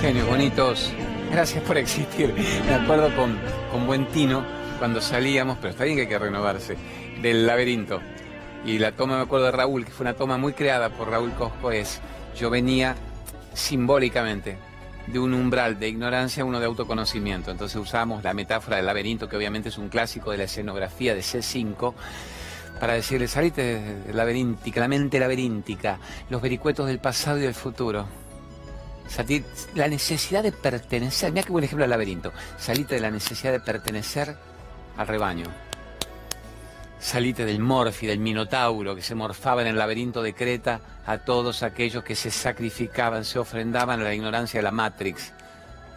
[0.00, 0.92] Genios bonitos,
[1.30, 2.34] gracias por existir.
[2.66, 3.38] Me acuerdo con,
[3.70, 4.44] con Buen Tino
[4.78, 6.76] cuando salíamos, pero está bien que hay que renovarse,
[7.22, 8.00] del laberinto.
[8.64, 11.32] Y la toma, me acuerdo de Raúl, que fue una toma muy creada por Raúl
[11.34, 12.00] Cosco, es,
[12.36, 12.96] yo venía
[13.54, 14.58] simbólicamente
[15.06, 17.50] de un umbral de ignorancia a uno de autoconocimiento.
[17.52, 21.20] Entonces usamos la metáfora del laberinto, que obviamente es un clásico de la escenografía de
[21.20, 21.94] C5,
[22.80, 25.98] para decirle, salite laberíntica, la mente laberíntica,
[26.30, 28.06] los vericuetos del pasado y del futuro.
[29.06, 29.44] Salir,
[29.74, 33.60] la necesidad de pertenecer, mira qué buen ejemplo del laberinto, salite de la necesidad de
[33.60, 34.34] pertenecer
[34.96, 35.44] al rebaño.
[36.98, 41.62] Salite del Morfi, del Minotauro, que se morfaba en el laberinto de Creta a todos
[41.62, 45.32] aquellos que se sacrificaban, se ofrendaban a la ignorancia de la Matrix.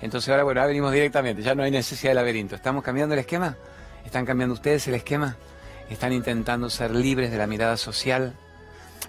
[0.02, 2.55] Entonces ahora, bueno, ahora venimos directamente, ya no hay necesidad de laberinto.
[2.55, 3.55] ¿Estamos cambiando el esquema?
[4.05, 5.38] ¿Están cambiando ustedes el esquema?
[5.90, 8.34] ¿Están intentando ser libres de la mirada social?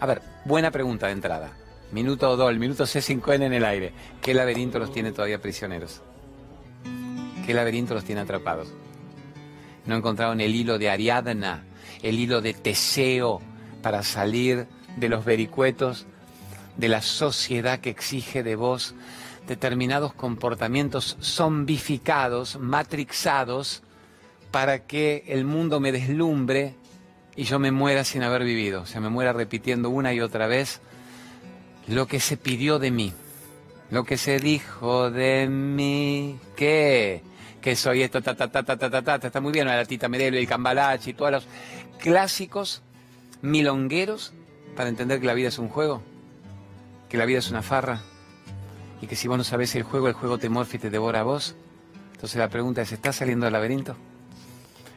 [0.00, 1.52] A ver, buena pregunta de entrada.
[1.92, 3.92] Minuto 2, el minuto C5N en el aire.
[4.20, 6.02] ¿Qué laberinto los tiene todavía prisioneros?
[7.46, 8.72] ¿Qué laberinto los tiene atrapados?
[9.86, 11.64] No encontraron el hilo de Ariadna,
[12.02, 13.40] el hilo de Teseo
[13.82, 16.06] para salir de los vericuetos
[16.76, 18.94] de la sociedad que exige de vos
[19.46, 23.82] determinados comportamientos zombificados, matrixados,
[24.54, 26.76] para que el mundo me deslumbre
[27.34, 30.46] y yo me muera sin haber vivido, o sea, me muera repitiendo una y otra
[30.46, 30.80] vez
[31.88, 33.12] lo que se pidió de mí,
[33.90, 37.22] lo que se dijo de mí, ¿qué?
[37.60, 41.46] Que soy esto, está muy bien, la tita Medelo, el cambalache y todos los
[41.98, 42.82] clásicos
[43.42, 44.34] milongueros
[44.76, 46.00] para entender que la vida es un juego,
[47.08, 48.02] que la vida es una farra
[49.02, 51.22] y que si vos no sabés el juego, el juego te morfa y te devora
[51.22, 51.56] a vos.
[52.12, 53.96] Entonces la pregunta es, ¿estás saliendo del laberinto?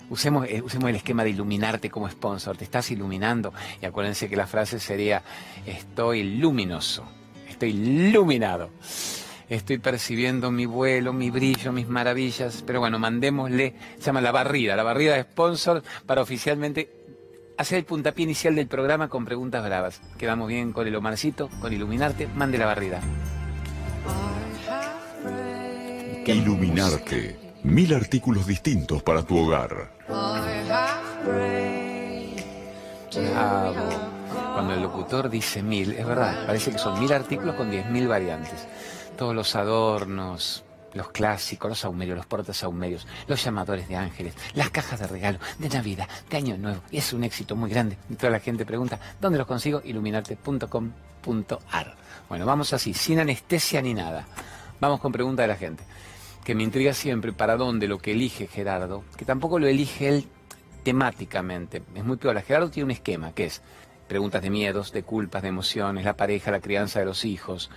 [0.09, 3.53] Usemos, eh, usemos el esquema de iluminarte como sponsor, te estás iluminando.
[3.81, 5.23] Y acuérdense que la frase sería,
[5.65, 7.03] estoy luminoso,
[7.49, 8.69] estoy iluminado.
[9.49, 12.63] Estoy percibiendo mi vuelo, mi brillo, mis maravillas.
[12.67, 16.89] Pero bueno, mandémosle, se llama la barrida, la barrida de sponsor para oficialmente
[17.57, 20.01] hacer el puntapié inicial del programa con preguntas bravas.
[20.17, 23.01] Quedamos bien con el Omarcito, con iluminarte, mande la barrida.
[26.25, 27.39] Iluminarte.
[27.63, 29.96] Mil artículos distintos para tu hogar.
[34.53, 38.07] Cuando el locutor dice mil, es verdad, parece que son mil artículos con diez mil
[38.07, 38.65] variantes.
[39.17, 40.63] Todos los adornos,
[40.93, 45.39] los clásicos, los saumerios, los portas saumerios, los llamadores de ángeles, las cajas de regalo,
[45.59, 46.81] de Navidad, de Año Nuevo.
[46.91, 47.97] Y es un éxito muy grande.
[48.09, 49.81] Y toda la gente pregunta, ¿dónde los consigo?
[49.83, 51.95] Iluminarte.com.ar.
[52.29, 54.25] Bueno, vamos así, sin anestesia ni nada.
[54.79, 55.83] Vamos con pregunta de la gente
[56.47, 60.29] que me intriga siempre para dónde lo que elige Gerardo, que tampoco lo elige él
[60.83, 62.41] temáticamente, es muy peor.
[62.41, 63.61] Gerardo tiene un esquema que es
[64.07, 67.69] preguntas de miedos, de culpas, de emociones, la pareja, la crianza de los hijos,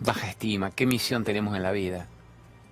[0.00, 2.08] baja estima, qué misión tenemos en la vida,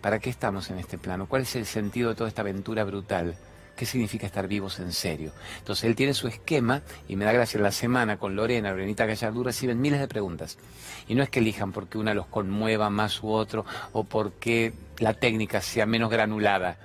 [0.00, 3.36] para qué estamos en este plano, cuál es el sentido de toda esta aventura brutal.
[3.78, 5.30] ¿Qué significa estar vivos en serio?
[5.58, 9.44] Entonces él tiene su esquema y me da gracia la semana con Lorena, Lorenita Gallardú,
[9.44, 10.58] reciben miles de preguntas.
[11.06, 15.14] Y no es que elijan porque una los conmueva más u otro o porque la
[15.14, 16.76] técnica sea menos granulada.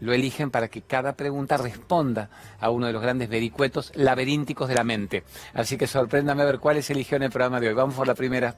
[0.00, 2.28] Lo eligen para que cada pregunta responda
[2.60, 5.24] a uno de los grandes vericuetos laberínticos de la mente.
[5.54, 7.74] Así que sorpréndame a ver cuáles eligió en el programa de hoy.
[7.74, 8.54] Vamos por la primera.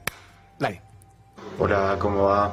[0.58, 0.82] Dale.
[1.56, 2.52] Hola, ¿cómo va?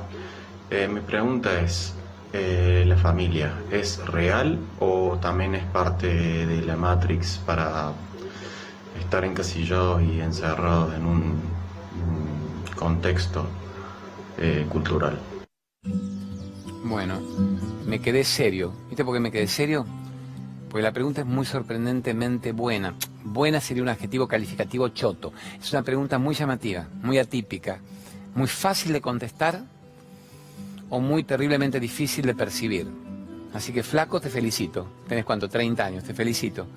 [0.69, 1.95] Eh, mi pregunta es,
[2.33, 7.91] eh, la familia es real o también es parte de la Matrix para
[8.99, 11.57] estar encasillados y encerrados en un,
[12.77, 13.45] contexto
[14.37, 15.17] eh, cultural?
[16.83, 17.19] Bueno,
[17.85, 18.73] me quedé serio.
[18.87, 19.85] ¿Viste por qué me quedé serio?
[20.69, 22.93] Porque la pregunta es muy sorprendentemente buena.
[23.23, 25.33] Buena sería un adjetivo calificativo choto.
[25.59, 27.79] Es una pregunta muy llamativa, muy atípica,
[28.35, 29.63] muy fácil de contestar
[30.89, 32.87] o muy terriblemente difícil de percibir.
[33.53, 34.87] Así que flaco, te felicito.
[35.07, 36.67] Tenés cuánto, 30 años, te felicito.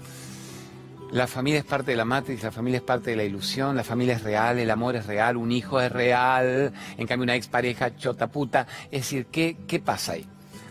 [1.13, 3.83] La familia es parte de la matriz, la familia es parte de la ilusión, la
[3.83, 7.97] familia es real, el amor es real, un hijo es real, en cambio una expareja
[7.97, 8.69] chota puta.
[8.93, 10.27] Es decir, ¿qué, ¿qué pasa ahí?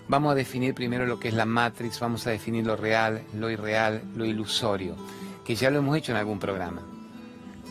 [0.07, 3.49] Vamos a definir primero lo que es la matrix, vamos a definir lo real, lo
[3.49, 4.95] irreal, lo ilusorio,
[5.45, 6.81] que ya lo hemos hecho en algún programa.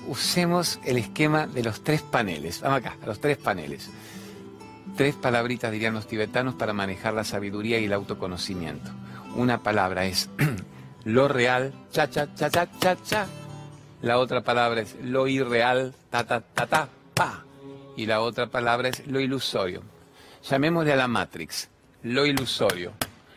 [0.06, 2.60] Usemos el esquema de los tres paneles.
[2.60, 3.90] Vamos acá, los tres paneles.
[4.98, 8.90] Tres palabritas dirían los tibetanos para manejar la sabiduría y el autoconocimiento.
[9.36, 10.28] Una palabra es
[11.04, 13.26] lo real, cha, cha, cha, cha, cha, cha.
[14.02, 17.44] La otra palabra es lo irreal, ta, ta, ta, ta, pa.
[17.96, 19.84] Y la otra palabra es lo ilusorio.
[20.42, 21.68] Llamémosle a la Matrix,
[22.02, 22.92] lo ilusorio.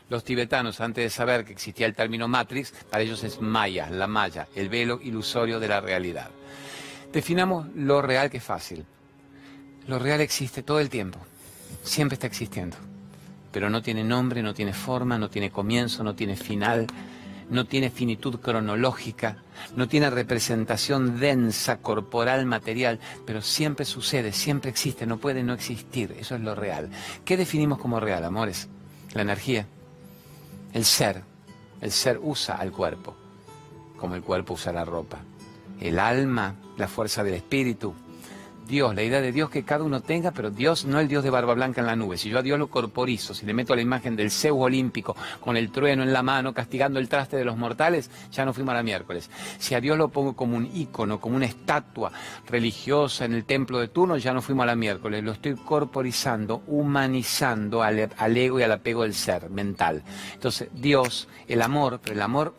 [0.09, 4.07] Los tibetanos, antes de saber que existía el término Matrix, para ellos es Maya, la
[4.07, 6.31] Maya, el velo ilusorio de la realidad.
[7.13, 8.83] Definamos lo real que es fácil.
[9.87, 11.19] Lo real existe todo el tiempo,
[11.83, 12.77] siempre está existiendo,
[13.51, 16.88] pero no tiene nombre, no tiene forma, no tiene comienzo, no tiene final,
[17.50, 19.38] no tiene finitud cronológica,
[19.75, 26.15] no tiene representación densa, corporal, material, pero siempre sucede, siempre existe, no puede no existir,
[26.18, 26.89] eso es lo real.
[27.25, 28.69] ¿Qué definimos como real, amores?
[29.13, 29.67] La energía,
[30.74, 31.24] el ser.
[31.81, 33.15] El ser usa al cuerpo,
[33.97, 35.17] como el cuerpo usa la ropa.
[35.79, 37.95] El alma, la fuerza del espíritu,
[38.71, 41.29] Dios, la idea de Dios que cada uno tenga, pero Dios no el Dios de
[41.29, 42.18] barba blanca en la nube.
[42.18, 45.57] Si yo a Dios lo corporizo, si le meto la imagen del Zeus olímpico con
[45.57, 48.77] el trueno en la mano, castigando el traste de los mortales, ya no fuimos a
[48.77, 49.29] la miércoles.
[49.59, 52.13] Si a Dios lo pongo como un ícono, como una estatua
[52.47, 55.21] religiosa en el templo de turno, ya no fuimos a la miércoles.
[55.21, 60.01] Lo estoy corporizando, humanizando al, al ego y al apego del ser mental.
[60.33, 62.56] Entonces, Dios, el amor, pero el amor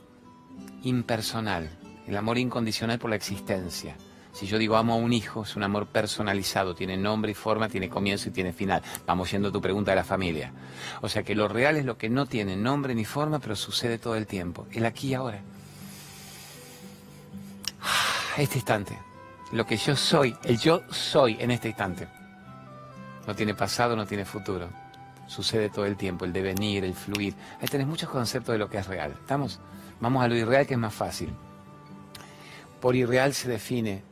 [0.82, 1.70] impersonal,
[2.06, 3.96] el amor incondicional por la existencia.
[4.32, 7.68] Si yo digo amo a un hijo, es un amor personalizado, tiene nombre y forma,
[7.68, 8.82] tiene comienzo y tiene final.
[9.06, 10.52] Vamos yendo a tu pregunta de la familia.
[11.02, 13.98] O sea que lo real es lo que no tiene nombre ni forma, pero sucede
[13.98, 15.42] todo el tiempo, el aquí y ahora.
[18.38, 18.98] Este instante,
[19.52, 22.08] lo que yo soy, el yo soy en este instante.
[23.26, 24.68] No tiene pasado, no tiene futuro.
[25.26, 27.34] Sucede todo el tiempo, el devenir, el fluir.
[27.60, 29.12] Ahí tenés muchos conceptos de lo que es real.
[29.12, 29.60] ¿Estamos?
[30.00, 31.30] Vamos a lo irreal que es más fácil.
[32.80, 34.02] Por irreal se define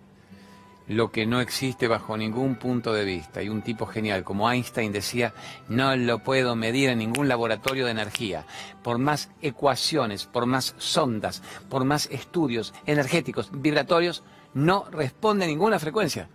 [0.90, 3.40] lo que no existe bajo ningún punto de vista.
[3.44, 5.32] Y un tipo genial como Einstein decía,
[5.68, 8.44] no lo puedo medir en ningún laboratorio de energía.
[8.82, 15.78] Por más ecuaciones, por más sondas, por más estudios energéticos, vibratorios, no responde a ninguna
[15.78, 16.28] frecuencia.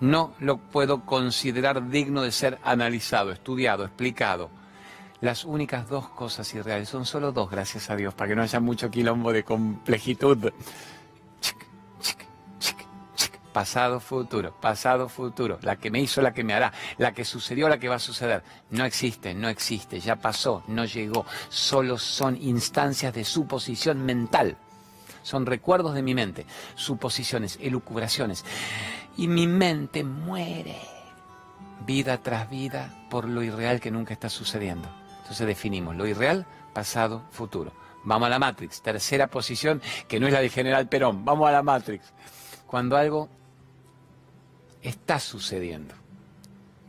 [0.00, 4.48] No lo puedo considerar digno de ser analizado, estudiado, explicado.
[5.20, 8.60] Las únicas dos cosas irreales son solo dos, gracias a Dios, para que no haya
[8.60, 10.50] mucho quilombo de complejitud
[13.58, 17.68] pasado, futuro, pasado, futuro, la que me hizo, la que me hará, la que sucedió,
[17.68, 18.44] la que va a suceder.
[18.70, 24.56] No existe, no existe, ya pasó, no llegó, solo son instancias de suposición mental.
[25.24, 26.46] Son recuerdos de mi mente,
[26.76, 28.44] suposiciones, elucubraciones.
[29.16, 30.76] Y mi mente muere
[31.84, 34.88] vida tras vida por lo irreal que nunca está sucediendo.
[35.22, 37.72] Entonces definimos lo irreal, pasado, futuro.
[38.04, 41.50] Vamos a la Matrix, tercera posición que no es la de General Perón, vamos a
[41.50, 42.12] la Matrix.
[42.68, 43.28] Cuando algo
[44.82, 45.94] está sucediendo.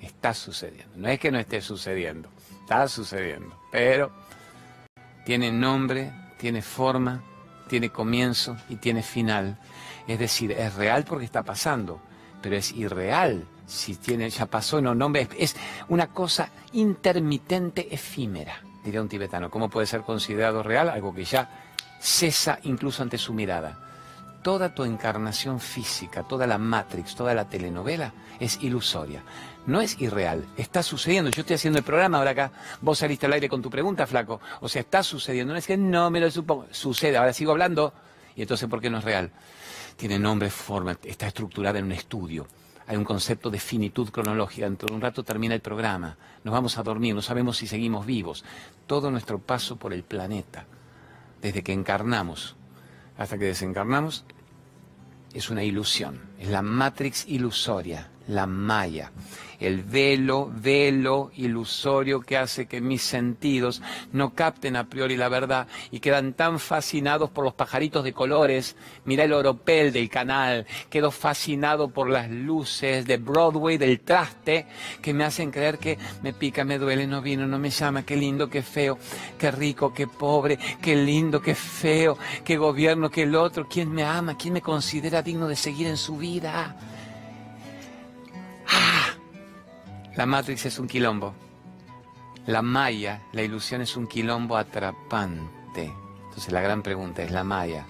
[0.02, 0.94] Está sucediendo.
[0.96, 2.30] No es que no esté sucediendo,
[2.62, 3.54] está sucediendo.
[3.72, 4.12] Pero
[5.26, 7.22] tiene nombre, tiene forma,
[7.68, 9.60] tiene comienzo y tiene final.
[10.08, 12.02] Es decir, es real porque está pasando,
[12.42, 15.28] pero es irreal si tiene, ya pasó, no nombre.
[15.38, 15.56] Es
[15.90, 19.52] una cosa intermitente, efímera, diría un tibetano.
[19.52, 20.90] ¿Cómo puede ser considerado real?
[20.90, 21.50] Algo que ya
[22.00, 23.89] cesa incluso ante su mirada
[24.42, 29.24] toda tu encarnación física, toda la Matrix, toda la telenovela es ilusoria.
[29.66, 31.30] No es irreal, está sucediendo.
[31.30, 32.52] Yo estoy haciendo el programa ahora acá,
[32.82, 34.40] vos saliste al aire con tu pregunta, flaco.
[34.62, 35.54] O sea, está sucediendo.
[35.54, 36.68] No es que no me lo supongo.
[36.72, 37.94] Sucede, ahora sigo hablando.
[38.36, 39.32] Y entonces, ¿por qué no es real?
[39.96, 42.48] Tiene nombre, forma, está estructurada en un estudio.
[42.88, 44.66] Hay un concepto de finitud cronológica.
[44.66, 46.18] Dentro de un rato termina el programa.
[46.44, 48.44] Nos vamos a dormir, no sabemos si seguimos vivos.
[48.88, 50.66] Todo nuestro paso por el planeta,
[51.42, 52.56] desde que encarnamos
[53.20, 54.26] hasta que desencarnamos,
[55.34, 59.12] es una ilusión, es la matrix ilusoria, la maya
[59.60, 63.82] el velo, velo ilusorio que hace que mis sentidos
[64.14, 68.76] no capten a priori la verdad y quedan tan fascinados por los pajaritos de colores.
[69.06, 74.66] Mira el oropel del canal, quedo fascinado por las luces de Broadway, del traste,
[75.02, 78.16] que me hacen creer que me pica, me duele, no vino, no me llama, qué
[78.16, 78.98] lindo, qué feo,
[79.38, 84.04] qué rico, qué pobre, qué lindo, qué feo, qué gobierno, qué el otro, quién me
[84.04, 86.29] ama, quién me considera digno de seguir en su vida.
[90.16, 91.34] La Matrix es un quilombo.
[92.46, 95.94] La Maya, la ilusión es un quilombo atrapante.
[96.26, 97.86] Entonces la gran pregunta es, ¿la Maya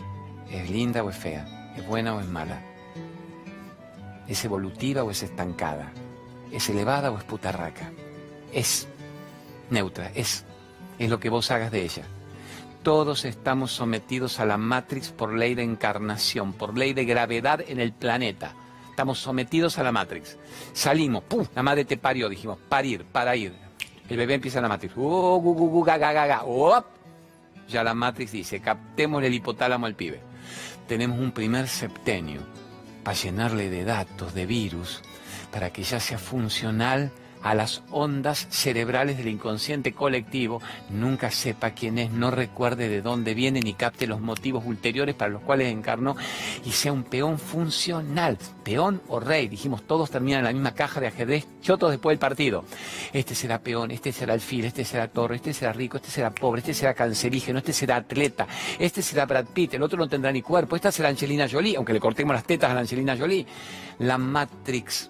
[0.49, 1.73] es linda o es fea?
[1.75, 2.61] ¿Es buena o es mala?
[4.27, 5.91] ¿Es evolutiva o es estancada?
[6.51, 7.91] ¿Es elevada o es putarraca?
[8.53, 8.87] Es
[9.69, 10.45] neutra, es,
[10.97, 12.03] es lo que vos hagas de ella.
[12.83, 17.81] Todos estamos sometidos a la Matrix por ley de encarnación, por ley de gravedad en
[17.81, 18.53] el planeta.
[18.89, 20.37] Estamos sometidos a la Matrix.
[20.71, 21.45] Salimos, ¡pum!
[21.55, 23.53] La madre te parió, dijimos, parir, para ir.
[24.07, 24.93] El bebé empieza la Matrix.
[24.95, 26.85] ¡Oh, gu, gu, gu, ga, ga, ga,
[27.67, 30.21] Ya la Matrix dice, captemos el hipotálamo al pibe.
[30.87, 32.39] Tenemos un primer septenio
[33.03, 35.01] para llenarle de datos, de virus,
[35.51, 41.97] para que ya sea funcional a las ondas cerebrales del inconsciente colectivo, nunca sepa quién
[41.97, 46.15] es, no recuerde de dónde viene ni capte los motivos ulteriores para los cuales encarnó
[46.65, 49.47] y sea un peón funcional, peón o rey.
[49.47, 52.65] Dijimos, todos terminan en la misma caja de ajedrez, chotos después del partido.
[53.13, 56.59] Este será peón, este será alfil, este será torre, este será rico, este será pobre,
[56.59, 60.41] este será cancerígeno, este será atleta, este será Brad Pitt, el otro no tendrá ni
[60.41, 63.45] cuerpo, esta será Angelina Jolie, aunque le cortemos las tetas a la Angelina Jolie.
[63.99, 65.09] La Matrix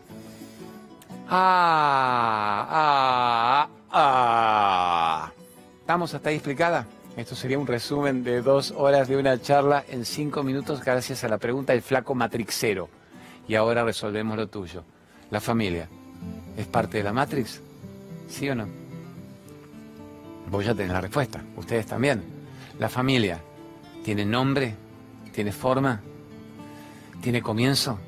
[1.31, 5.31] Ah, ah, ah.
[5.79, 6.87] ¿Estamos hasta ahí explicada?
[7.17, 11.27] Esto sería un resumen de dos horas de una charla en cinco minutos gracias a
[11.27, 12.89] la pregunta del flaco matrixero.
[13.47, 14.83] Y ahora resolvemos lo tuyo.
[15.29, 15.87] La familia.
[16.57, 17.61] ¿Es parte de la Matrix?
[18.27, 18.67] ¿Sí o no?
[20.49, 21.43] Vos ya tenés la respuesta.
[21.55, 22.23] Ustedes también.
[22.79, 23.39] La familia.
[24.03, 24.75] ¿Tiene nombre?
[25.31, 26.01] ¿Tiene forma?
[27.21, 27.99] ¿Tiene comienzo?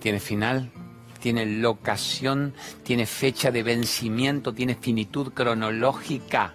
[0.00, 0.70] ¿Tiene final?
[1.18, 6.54] Tiene locación, tiene fecha de vencimiento, tiene finitud cronológica.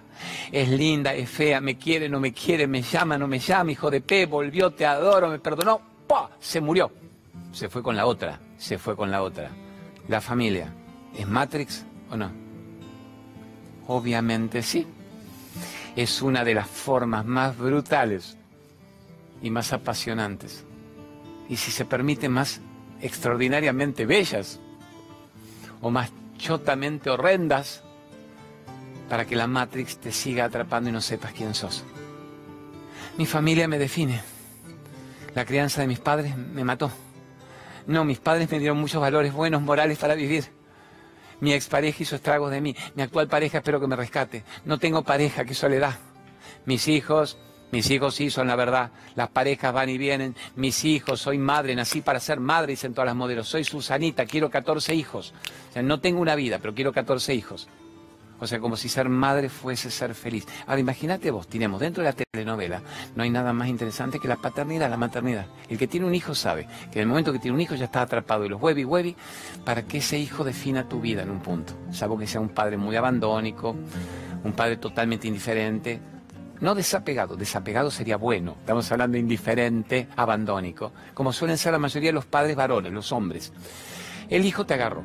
[0.50, 3.90] Es linda, es fea, me quiere, no me quiere, me llama, no me llama, hijo
[3.90, 6.30] de P, volvió, te adoro, me perdonó, ¡pah!
[6.40, 6.90] Se murió.
[7.52, 9.50] Se fue con la otra, se fue con la otra.
[10.08, 10.72] La familia,
[11.16, 12.30] ¿es Matrix o no?
[13.86, 14.86] Obviamente sí.
[15.96, 18.36] Es una de las formas más brutales
[19.40, 20.64] y más apasionantes.
[21.48, 22.60] Y si se permite, más
[23.04, 24.58] extraordinariamente bellas
[25.82, 27.82] o más chotamente horrendas
[29.10, 31.84] para que la Matrix te siga atrapando y no sepas quién sos.
[33.18, 34.22] Mi familia me define.
[35.34, 36.90] La crianza de mis padres me mató.
[37.86, 40.46] No, mis padres me dieron muchos valores buenos, morales para vivir.
[41.40, 42.74] Mi expareja hizo estragos de mí.
[42.94, 44.44] Mi actual pareja espero que me rescate.
[44.64, 45.98] No tengo pareja, qué soledad.
[46.64, 47.36] Mis hijos
[47.72, 48.90] mis hijos sí son la verdad.
[49.16, 50.36] Las parejas van y vienen.
[50.54, 53.48] Mis hijos, soy madre, nací para ser madre, dicen todas las modelos.
[53.48, 55.34] Soy Susanita, quiero 14 hijos.
[55.70, 57.68] O sea, no tengo una vida, pero quiero 14 hijos.
[58.40, 60.46] O sea, como si ser madre fuese ser feliz.
[60.66, 62.82] Ahora, imagínate vos, tenemos dentro de la telenovela,
[63.14, 65.46] no hay nada más interesante que la paternidad, la maternidad.
[65.68, 67.86] El que tiene un hijo sabe que en el momento que tiene un hijo ya
[67.86, 69.16] está atrapado y los huevi huevi
[69.64, 71.74] para que ese hijo defina tu vida en un punto.
[71.92, 73.76] Salvo que sea un padre muy abandónico,
[74.42, 76.00] un padre totalmente indiferente,
[76.60, 82.14] no desapegado, desapegado sería bueno, estamos hablando indiferente, abandónico, como suelen ser la mayoría de
[82.14, 83.52] los padres varones, los hombres.
[84.28, 85.04] El hijo te agarró,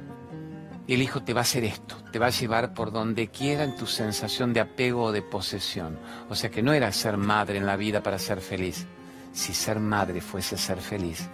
[0.87, 3.75] el hijo te va a hacer esto, te va a llevar por donde quiera en
[3.75, 5.99] tu sensación de apego o de posesión.
[6.29, 8.87] O sea que no era ser madre en la vida para ser feliz.
[9.31, 11.29] Si ser madre fuese ser feliz,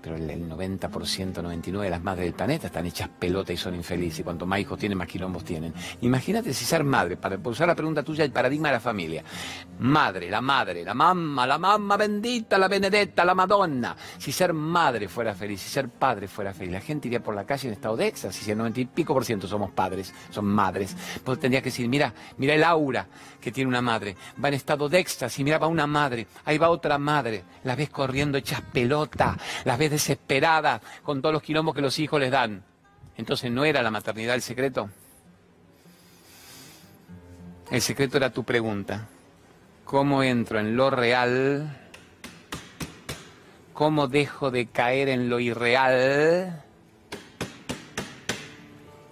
[0.00, 4.20] pero el, 90%, 99% de las madres del planeta están hechas pelota y son infelices.
[4.20, 5.72] Y cuanto más hijos tienen, más quilombos tienen.
[6.00, 9.24] Imagínate si ser madre, para usar la pregunta tuya, el paradigma de la familia.
[9.80, 13.96] Madre, la madre, la mamá, la mamá bendita, la benedetta, la madonna.
[14.18, 17.44] Si ser madre fuera feliz, si ser padre fuera feliz, la gente iría por la
[17.44, 18.44] calle en estado de éxtasis.
[18.44, 20.96] Si el 90 y pico por ciento somos padres, son madres.
[21.24, 23.06] Pues tendrías que decir, mira, mira el aura
[23.40, 24.16] que tiene una madre.
[24.42, 27.44] Va en estado de éxtasis, mira, va una madre, ahí va otra madre.
[27.64, 32.20] Las ves corriendo hechas pelota, las ves desesperada con todos los quilombos que los hijos
[32.20, 32.62] les dan.
[33.16, 34.90] Entonces, ¿no era la maternidad el secreto?
[37.70, 39.08] El secreto era tu pregunta.
[39.84, 41.76] ¿Cómo entro en lo real?
[43.72, 46.62] ¿Cómo dejo de caer en lo irreal?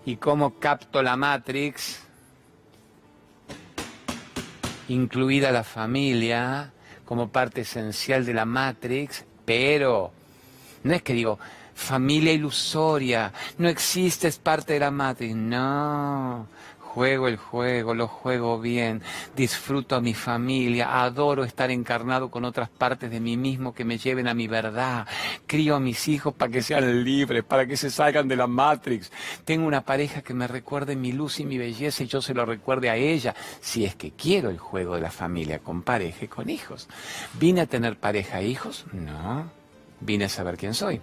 [0.04, 2.02] ¿Y cómo capto la Matrix?
[4.88, 6.72] Incluida la familia
[7.04, 10.12] como parte esencial de la Matrix, pero
[10.86, 11.38] no es que digo,
[11.74, 15.34] familia ilusoria, no existe, es parte de la madre.
[15.34, 16.46] No,
[16.96, 19.02] juego el juego, lo juego bien,
[19.36, 23.98] disfruto a mi familia, adoro estar encarnado con otras partes de mí mismo que me
[23.98, 25.06] lleven a mi verdad,
[25.46, 29.12] crío a mis hijos para que sean libres, para que se salgan de la Matrix.
[29.44, 32.46] Tengo una pareja que me recuerde mi luz y mi belleza y yo se lo
[32.46, 36.28] recuerde a ella, si es que quiero el juego de la familia con pareja y
[36.28, 36.88] con hijos.
[37.34, 38.86] ¿Vine a tener pareja e hijos?
[38.92, 39.55] No.
[40.00, 41.00] Vine a saber quién soy.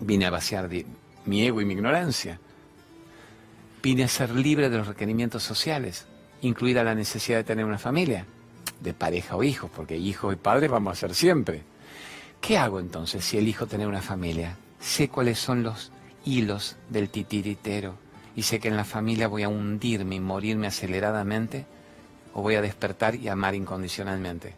[0.00, 0.68] Vine a vaciar
[1.24, 2.38] mi ego y mi ignorancia.
[3.82, 6.06] Vine a ser libre de los requerimientos sociales,
[6.40, 8.26] incluida la necesidad de tener una familia,
[8.80, 11.62] de pareja o hijos, porque hijos y padres vamos a ser siempre.
[12.40, 14.56] ¿Qué hago entonces si elijo tener una familia?
[14.80, 15.92] Sé cuáles son los
[16.24, 17.96] hilos del titiritero
[18.34, 21.66] y sé que en la familia voy a hundirme y morirme aceleradamente
[22.34, 24.54] o voy a despertar y amar incondicionalmente.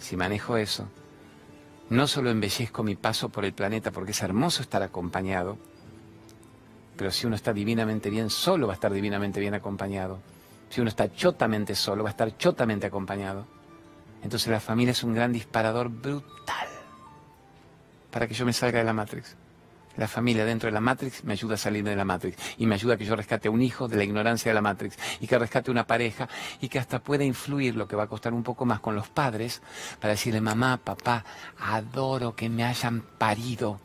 [0.00, 0.88] Si manejo eso,
[1.90, 5.58] no solo embellezco mi paso por el planeta porque es hermoso estar acompañado,
[6.96, 10.20] pero si uno está divinamente bien, solo va a estar divinamente bien acompañado.
[10.70, 13.46] Si uno está chotamente solo, va a estar chotamente acompañado.
[14.22, 16.68] Entonces la familia es un gran disparador brutal
[18.10, 19.36] para que yo me salga de la Matrix.
[19.96, 22.76] La familia dentro de la Matrix me ayuda a salir de la Matrix y me
[22.76, 25.38] ayuda a que yo rescate un hijo de la ignorancia de la Matrix y que
[25.38, 26.28] rescate una pareja
[26.60, 29.08] y que hasta pueda influir lo que va a costar un poco más con los
[29.08, 29.60] padres
[30.00, 31.24] para decirle mamá, papá,
[31.60, 33.80] adoro que me hayan parido,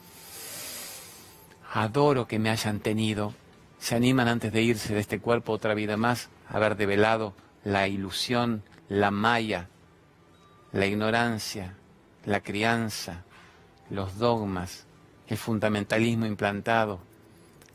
[1.73, 3.33] adoro que me hayan tenido.
[3.77, 7.87] Se animan antes de irse de este cuerpo otra vida más a haber develado la
[7.87, 9.67] ilusión, la maya,
[10.71, 11.75] la ignorancia,
[12.25, 13.23] la crianza,
[13.89, 14.86] los dogmas
[15.27, 16.99] el fundamentalismo implantado,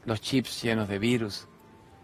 [0.04, 1.46] los chips llenos de virus,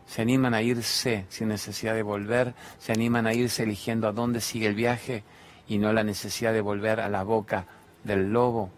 [0.07, 4.41] se animan a irse sin necesidad de volver, se animan a irse eligiendo a dónde
[4.41, 5.25] sigue el viaje
[5.67, 7.67] y no la necesidad de volver a la boca
[8.05, 8.71] del lobo,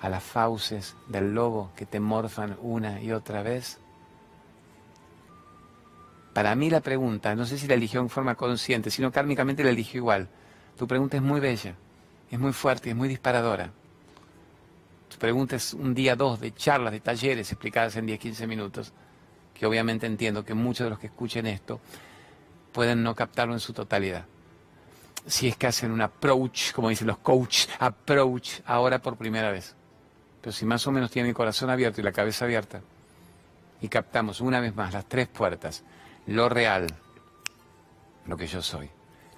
[0.00, 3.78] a las fauces del lobo que te morfan una y otra vez.
[6.32, 9.70] Para mí la pregunta, no sé si la eligió en forma consciente, sino kármicamente la
[9.70, 10.28] eligió igual.
[10.76, 11.76] Tu pregunta es muy bella,
[12.30, 13.70] es muy fuerte, es muy disparadora
[15.16, 18.92] preguntas un día, dos de charlas, de talleres explicadas en 10, 15 minutos,
[19.52, 21.80] que obviamente entiendo que muchos de los que escuchen esto
[22.72, 24.24] pueden no captarlo en su totalidad.
[25.26, 29.74] Si es que hacen un approach, como dicen los coaches, approach ahora por primera vez.
[30.40, 32.82] Pero si más o menos tienen el corazón abierto y la cabeza abierta,
[33.80, 35.84] y captamos una vez más las tres puertas,
[36.26, 36.86] lo real,
[38.26, 38.90] lo que yo soy,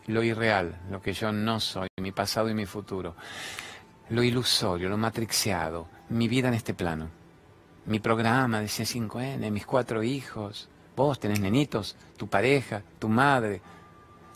[0.07, 3.15] lo irreal, lo que yo no soy, mi pasado y mi futuro,
[4.11, 7.09] lo ilusorio, lo matrixeado, mi vida en este plano.
[7.87, 13.61] Mi programa de C5N, mis cuatro hijos, vos tenés nenitos, tu pareja, tu madre,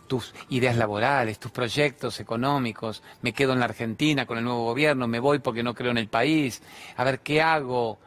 [0.07, 5.07] tus ideas laborales, tus proyectos económicos, me quedo en la Argentina con el nuevo gobierno,
[5.07, 6.63] me voy porque no creo en el país,
[6.97, 7.99] a ver qué hago.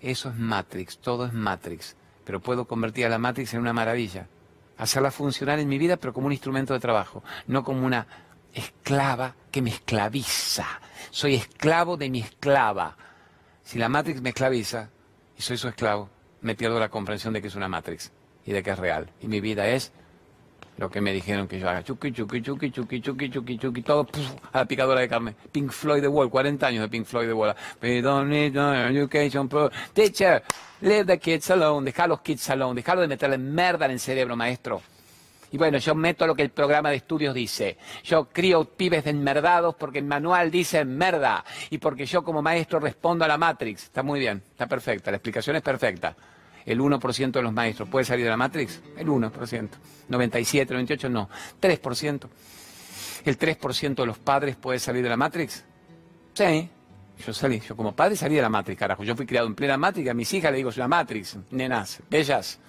[0.00, 4.28] Eso es Matrix, todo es Matrix, pero puedo convertir a la Matrix en una maravilla,
[4.76, 8.06] hacerla funcionar en mi vida, pero como un instrumento de trabajo, no como una
[8.52, 10.80] esclava que me esclaviza.
[11.10, 12.96] Soy esclavo de mi esclava.
[13.62, 14.90] Si la Matrix me esclaviza
[15.36, 16.08] y soy su esclavo,
[16.40, 18.12] me pierdo la comprensión de que es una Matrix
[18.46, 19.10] y de que es real.
[19.20, 19.92] Y mi vida es
[20.78, 21.82] lo que me dijeron que yo haga.
[21.82, 24.06] Chuki, chuki, chuki, chuki, chuki, chuki, chuki, todo
[24.52, 25.34] a la picadora de carne.
[25.50, 27.54] Pink Floyd The Wall, 40 años de Pink Floyd The Wall.
[27.82, 29.70] We don't need no education pro.
[29.92, 30.42] Teacher,
[30.80, 34.36] leave the kids alone, deja los kids alone, dejalo de meterle merda en el cerebro,
[34.36, 34.80] maestro.
[35.50, 37.78] Y bueno, yo meto lo que el programa de estudios dice.
[38.04, 41.44] Yo crío pibes de enmerdados porque el manual dice merda.
[41.70, 43.84] Y porque yo como maestro respondo a la Matrix.
[43.84, 45.10] Está muy bien, está perfecta.
[45.10, 46.14] La explicación es perfecta.
[46.66, 48.80] El 1% de los maestros puede salir de la Matrix.
[48.96, 49.68] El 1%.
[50.08, 51.30] 97, 98 no.
[51.60, 52.28] 3%.
[53.24, 55.64] El 3% de los padres puede salir de la Matrix.
[56.34, 56.70] Sí.
[57.26, 59.02] Yo salí, yo como padre salí de la Matrix, carajo.
[59.02, 62.00] Yo fui criado en plena Matrix, a mis hijas le digo, soy la Matrix, nenas,
[62.08, 62.60] bellas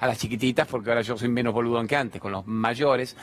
[0.00, 3.16] a las chiquititas, porque ahora yo soy menos boludón que antes, con los mayores,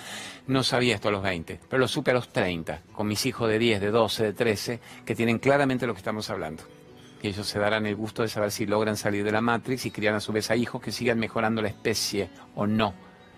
[0.48, 3.50] no sabía esto a los 20, pero lo supe a los 30, con mis hijos
[3.50, 6.64] de 10, de 12, de 13, que tienen claramente lo que estamos hablando.
[7.22, 9.92] Y ellos se darán el gusto de saber si logran salir de la Matrix y
[9.92, 12.94] criar a su vez a hijos que sigan mejorando la especie o no.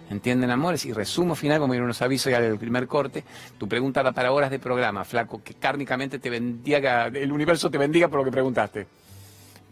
[0.09, 0.85] ¿Entienden, amores?
[0.85, 3.23] Y resumo final, como unos avisos ya del primer corte.
[3.57, 7.77] Tu pregunta va para horas de programa, flaco, que cárnicamente te bendiga, el universo te
[7.77, 8.87] bendiga por lo que preguntaste.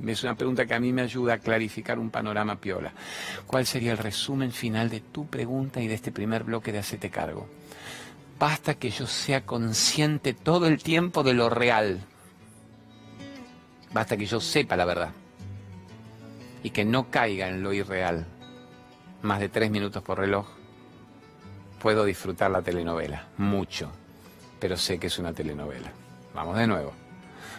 [0.05, 2.93] Es una pregunta que a mí me ayuda a clarificar un panorama piola.
[3.47, 7.09] ¿Cuál sería el resumen final de tu pregunta y de este primer bloque de Hacete
[7.09, 7.47] Cargo?
[8.39, 12.01] Basta que yo sea consciente todo el tiempo de lo real.
[13.91, 15.09] Basta que yo sepa la verdad.
[16.61, 18.27] Y que no caiga en lo irreal.
[19.23, 20.47] Más de tres minutos por reloj.
[21.81, 23.29] Puedo disfrutar la telenovela.
[23.37, 23.91] Mucho.
[24.59, 25.91] Pero sé que es una telenovela.
[26.35, 27.06] Vamos de nuevo.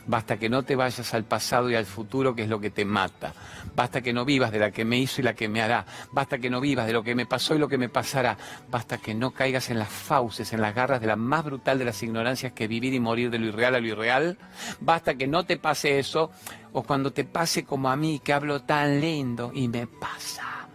[0.09, 2.87] Basta que no te vayas al pasado y al futuro, que es lo que te
[2.87, 3.35] mata.
[3.77, 5.85] Basta que no vivas de la que me hizo y la que me hará.
[6.13, 8.39] Basta que no vivas de lo que me pasó y lo que me pasará.
[8.71, 11.85] Basta que no caigas en las fauces, en las garras de la más brutal de
[11.85, 14.39] las ignorancias que vivir y morir de lo irreal a lo irreal.
[14.81, 16.31] Basta que no te pase eso,
[16.73, 20.69] o cuando te pase como a mí, que hablo tan lindo y me pasa.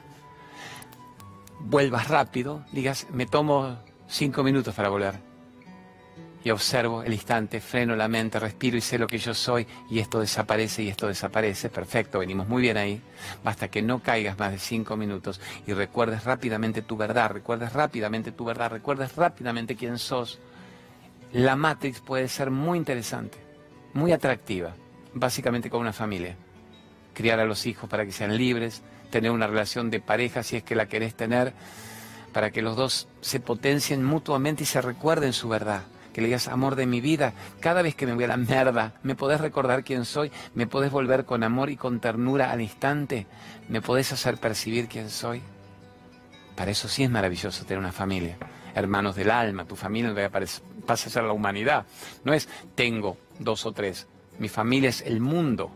[1.59, 5.32] Vuelvas rápido, digas, me tomo cinco minutos para volver
[6.43, 9.99] y observo el instante, freno la mente, respiro y sé lo que yo soy y
[9.99, 11.69] esto desaparece y esto desaparece.
[11.69, 13.01] Perfecto, venimos muy bien ahí.
[13.43, 18.33] Basta que no caigas más de cinco minutos y recuerdes rápidamente tu verdad, recuerdes rápidamente
[18.33, 20.39] tu verdad, recuerdes rápidamente quién sos.
[21.31, 23.37] La Matrix puede ser muy interesante,
[23.93, 24.75] muy atractiva,
[25.13, 26.35] básicamente con una familia.
[27.13, 30.63] Criar a los hijos para que sean libres, tener una relación de pareja si es
[30.63, 31.53] que la querés tener,
[32.33, 36.47] para que los dos se potencien mutuamente y se recuerden su verdad que le digas,
[36.47, 39.83] amor de mi vida, cada vez que me voy a la mierda, me podés recordar
[39.83, 43.27] quién soy, me podés volver con amor y con ternura al instante,
[43.67, 45.41] me podés hacer percibir quién soy.
[46.55, 48.37] Para eso sí es maravilloso tener una familia,
[48.75, 51.85] hermanos del alma, tu familia pasa a ser la humanidad.
[52.23, 55.71] No es tengo dos o tres, mi familia es el mundo.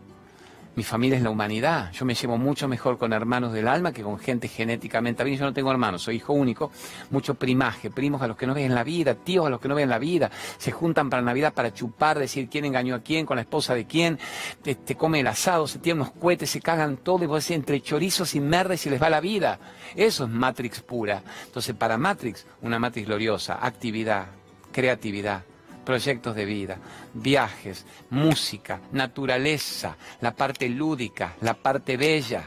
[0.78, 1.90] Mi familia es la humanidad.
[1.90, 5.22] Yo me llevo mucho mejor con hermanos del alma que con gente genéticamente.
[5.22, 6.70] A mí yo no tengo hermanos, soy hijo único.
[7.10, 9.74] Mucho primaje, primos a los que no ven la vida, tíos a los que no
[9.74, 10.30] ven la vida.
[10.56, 13.86] Se juntan para Navidad para chupar, decir quién engañó a quién, con la esposa de
[13.86, 14.20] quién.
[14.62, 17.80] Te, come el asado, se tiran unos cohetes, se cagan todo y vos decís entre
[17.80, 19.58] chorizos y merdes y les va la vida.
[19.96, 21.24] Eso es Matrix pura.
[21.44, 24.26] Entonces, para Matrix, una Matrix gloriosa, actividad,
[24.70, 25.42] creatividad
[25.88, 26.76] proyectos de vida,
[27.14, 32.46] viajes, música, naturaleza, la parte lúdica, la parte bella,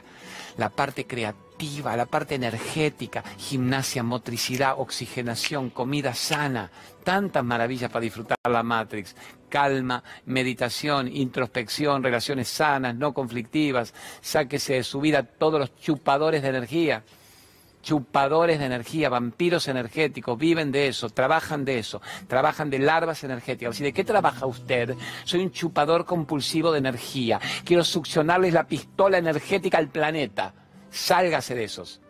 [0.58, 6.70] la parte creativa, la parte energética, gimnasia, motricidad, oxigenación, comida sana,
[7.04, 9.16] tantas maravillas para disfrutar la Matrix.
[9.50, 16.50] Calma, meditación, introspección, relaciones sanas, no conflictivas, sáquese de su vida todos los chupadores de
[16.50, 17.04] energía
[17.82, 23.80] chupadores de energía, vampiros energéticos, viven de eso, trabajan de eso, trabajan de larvas energéticas.
[23.80, 24.96] ¿Y de qué trabaja usted?
[25.24, 27.40] Soy un chupador compulsivo de energía.
[27.64, 30.54] Quiero succionarles la pistola energética al planeta.
[30.90, 32.02] Sálgase de esos.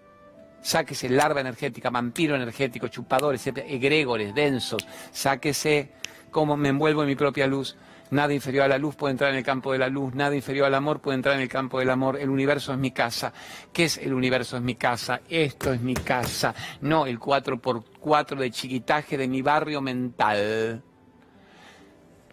[0.61, 4.85] Sáquese larva energética, vampiro energético, chupadores, egregores, densos.
[5.11, 5.91] Sáquese
[6.29, 7.75] cómo me envuelvo en mi propia luz.
[8.11, 10.65] Nada inferior a la luz puede entrar en el campo de la luz, nada inferior
[10.65, 12.19] al amor puede entrar en el campo del amor.
[12.19, 13.31] El universo es mi casa.
[13.71, 15.21] ¿Qué es el universo es mi casa?
[15.29, 16.53] Esto es mi casa.
[16.81, 20.83] No el 4x4 de chiquitaje de mi barrio mental.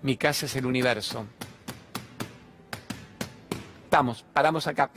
[0.03, 1.27] Mi casa es el universo.
[3.85, 4.91] Estamos, paramos acá.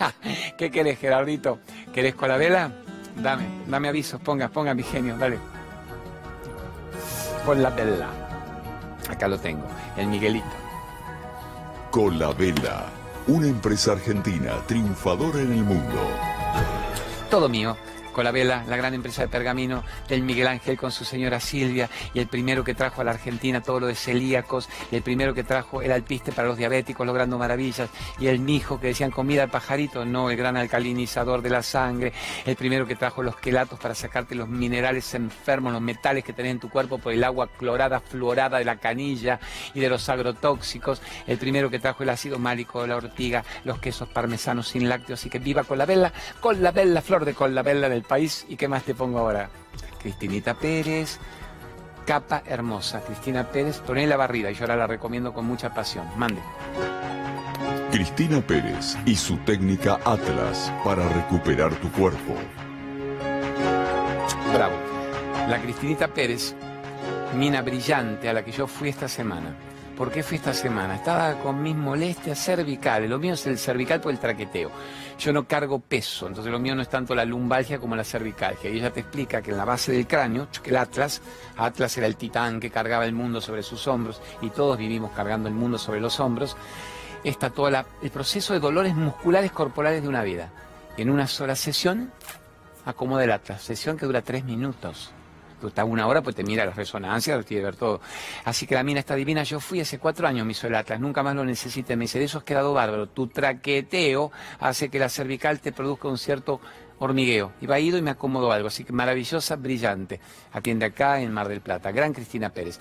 [0.56, 1.58] ¿Qué querés, Gerardito?
[1.92, 2.72] ¿Querés con la vela?
[3.16, 5.38] Dame, dame avisos, ponga, ponga mi genio, dale.
[7.44, 8.27] Con la vela.
[9.08, 9.66] Acá lo tengo,
[9.96, 10.46] el Miguelito.
[11.90, 12.86] Con la vela,
[13.26, 15.98] una empresa argentina triunfadora en el mundo.
[17.30, 17.76] Todo mío
[18.18, 18.32] con la
[18.76, 22.74] gran empresa de pergamino, del Miguel Ángel con su señora Silvia, y el primero que
[22.74, 26.32] trajo a la Argentina todo lo de celíacos, y el primero que trajo el alpiste
[26.32, 30.36] para los diabéticos, logrando maravillas, y el mijo que decían comida al pajarito, no, el
[30.36, 32.12] gran alcalinizador de la sangre,
[32.44, 36.50] el primero que trajo los quelatos para sacarte los minerales enfermos, los metales que tenés
[36.50, 39.38] en tu cuerpo por el agua clorada, fluorada de la canilla
[39.74, 43.78] y de los agrotóxicos, el primero que trajo el ácido málico de la ortiga, los
[43.78, 47.34] quesos parmesanos sin lácteos, así que viva con la vela, con la vela, flor de
[47.34, 48.44] con la vela del país.
[48.48, 49.48] ¿Y qué más te pongo ahora?
[50.02, 51.18] Cristinita Pérez,
[52.06, 53.00] capa hermosa.
[53.02, 56.06] Cristina Pérez, la Barrida, y yo ahora la recomiendo con mucha pasión.
[56.16, 56.40] Mande.
[57.92, 62.34] Cristina Pérez y su técnica Atlas para recuperar tu cuerpo.
[64.52, 64.74] Bravo.
[65.48, 66.54] La Cristinita Pérez,
[67.36, 69.54] mina brillante a la que yo fui esta semana.
[69.98, 70.94] ¿Por qué fui esta semana?
[70.94, 73.10] Estaba con mis molestias cervicales.
[73.10, 74.70] Lo mío es el cervical por el traqueteo.
[75.18, 78.70] Yo no cargo peso, entonces lo mío no es tanto la lumbalgia como la cervicalgia.
[78.70, 81.20] Y ella te explica que en la base del cráneo, que el Atlas,
[81.56, 85.48] Atlas era el titán que cargaba el mundo sobre sus hombros y todos vivimos cargando
[85.48, 86.56] el mundo sobre los hombros,
[87.24, 90.52] está todo el proceso de dolores musculares corporales de una vida.
[90.96, 92.12] En una sola sesión
[92.84, 95.12] acomoda el Atlas, sesión que dura tres minutos
[95.66, 98.00] está una hora, pues te mira las resonancias, que ver todo.
[98.44, 99.42] Así que la mina está divina.
[99.42, 101.96] Yo fui hace cuatro años, me hizo el Atlas, nunca más lo necesité.
[101.96, 103.08] Me dice, de eso has quedado bárbaro.
[103.08, 106.60] Tu traqueteo hace que la cervical te produzca un cierto
[106.98, 107.52] hormigueo.
[107.60, 108.68] Y va ido y me acomodó algo.
[108.68, 110.20] Así que maravillosa, brillante.
[110.52, 111.90] Atiende acá en Mar del Plata.
[111.90, 112.78] Gran Cristina Pérez.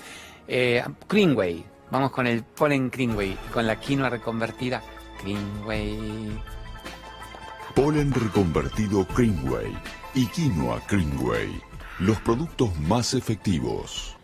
[0.47, 1.65] Eh, Greenway.
[1.89, 3.37] Vamos con el polen Greenway.
[3.53, 4.81] Con la quinoa reconvertida.
[5.23, 6.41] Greenway.
[7.75, 9.77] Polen reconvertido Greenway
[10.15, 11.66] y quinoa Greenway
[11.99, 14.15] los productos más efectivos.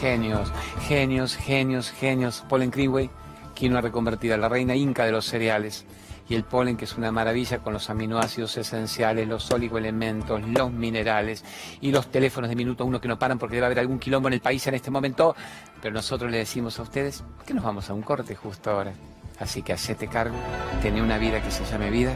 [0.00, 0.52] Genios,
[0.86, 2.44] genios, genios, genios.
[2.48, 3.10] Polen Greenway,
[3.54, 5.84] quinoa reconvertida, la reina inca de los cereales.
[6.28, 11.44] Y el polen, que es una maravilla con los aminoácidos esenciales, los oligoelementos, los minerales
[11.80, 14.34] y los teléfonos de minuto uno que no paran porque debe haber algún quilombo en
[14.34, 15.34] el país en este momento.
[15.82, 18.92] Pero nosotros le decimos a ustedes que nos vamos a un corte justo ahora.
[19.40, 20.36] Así que hacete cargo,
[20.80, 22.14] tené una vida que se llame vida.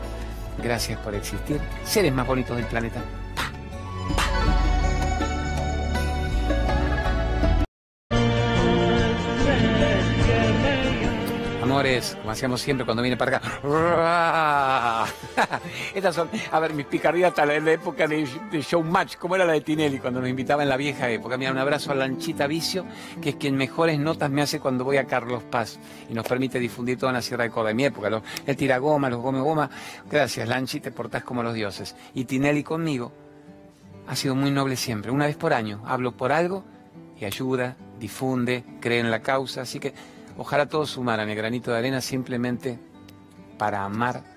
[0.63, 1.61] Gracias por existir.
[1.85, 3.03] Seres más bonitos del planeta.
[11.77, 13.61] Como hacíamos siempre cuando viene para acá.
[15.95, 19.53] Estas son, a ver, mis picardías hasta la, época de, de, Showmatch, como era la
[19.53, 21.37] de Tinelli cuando nos invitaba en la vieja época.
[21.37, 22.87] Mira, un abrazo a Lanchita Vicio,
[23.21, 26.59] que es quien mejores notas me hace cuando voy a Carlos Paz y nos permite
[26.59, 27.73] difundir toda la Sierra de Córdoba.
[27.73, 29.69] En mi época, los, el tiragoma, los gome goma.
[30.11, 31.95] Gracias, Lanchi, te portás como los dioses.
[32.15, 33.13] Y Tinelli conmigo
[34.07, 35.11] ha sido muy noble siempre.
[35.11, 36.65] Una vez por año hablo por algo
[37.21, 39.61] y ayuda, difunde, cree en la causa.
[39.61, 39.93] Así que
[40.39, 42.79] ojalá todos sumaran el granito de arena simplemente
[43.59, 44.36] para amar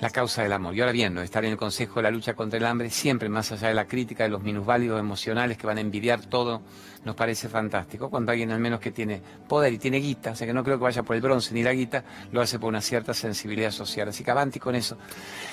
[0.00, 0.74] la causa del amor.
[0.74, 3.52] Y ahora bien, estar en el Consejo de la Lucha contra el Hambre, siempre más
[3.52, 6.62] allá de la crítica de los minusválidos emocionales que van a envidiar todo,
[7.04, 8.10] nos parece fantástico.
[8.10, 10.78] Cuando alguien al menos que tiene poder y tiene guita, o sea que no creo
[10.78, 14.08] que vaya por el bronce ni la guita, lo hace por una cierta sensibilidad social.
[14.08, 14.96] Así que avanti con eso.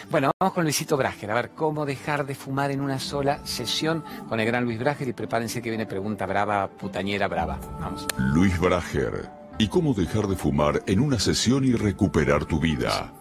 [0.09, 4.03] Bueno, vamos con Luisito Brager, a ver cómo dejar de fumar en una sola sesión
[4.29, 7.59] con el gran Luis Brager y prepárense que viene pregunta brava, putañera brava.
[7.79, 8.07] Vamos.
[8.17, 9.29] Luis Brager.
[9.59, 13.11] ¿Y cómo dejar de fumar en una sesión y recuperar tu vida?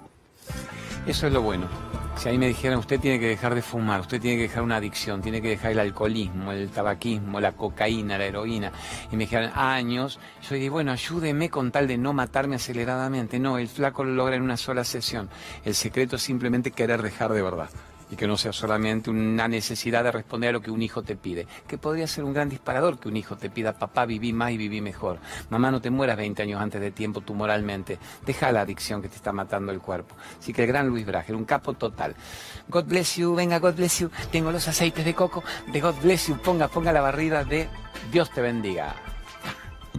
[1.07, 1.69] Eso es lo bueno.
[2.16, 4.77] Si ahí me dijeran, usted tiene que dejar de fumar, usted tiene que dejar una
[4.77, 8.73] adicción, tiene que dejar el alcoholismo, el tabaquismo, la cocaína, la heroína,
[9.12, 13.38] y me dijeran años, yo diría, bueno, ayúdeme con tal de no matarme aceleradamente.
[13.38, 15.29] No, el flaco lo logra en una sola sesión.
[15.64, 17.71] El secreto es simplemente querer dejar de verdad
[18.11, 21.16] y que no sea solamente una necesidad de responder a lo que un hijo te
[21.16, 24.53] pide, que podría ser un gran disparador que un hijo te pida, papá, viví más
[24.53, 25.19] y viví mejor,
[25.51, 29.09] mamá, no te mueras 20 años antes de tiempo tú moralmente, deja la adicción que
[29.09, 30.14] te está matando el cuerpo.
[30.38, 32.14] Así que el gran Luis Brager, un capo total.
[32.69, 35.42] God bless you, venga, God bless you, tengo los aceites de coco,
[35.73, 37.69] de God bless you, ponga, ponga la barrida de
[38.12, 38.95] Dios te bendiga.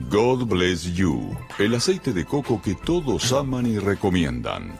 [0.10, 4.80] God bless you, el aceite de coco que todos aman y recomiendan.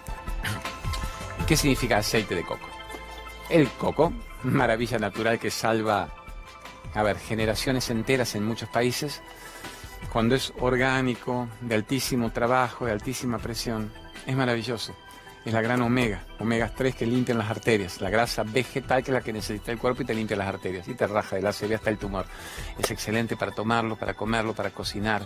[1.48, 2.77] ¿Qué significa aceite de coco?
[3.50, 4.12] El coco,
[4.44, 6.10] maravilla natural que salva,
[6.94, 9.22] a ver, generaciones enteras en muchos países,
[10.12, 13.92] cuando es orgánico, de altísimo trabajo, de altísima presión,
[14.26, 14.96] es maravilloso.
[15.46, 19.14] Es la gran omega, omega 3 que limpian las arterias, la grasa vegetal que es
[19.14, 21.54] la que necesita el cuerpo y te limpia las arterias y te raja de la
[21.54, 22.26] CV hasta el tumor.
[22.78, 25.26] Es excelente para tomarlo, para comerlo, para cocinar.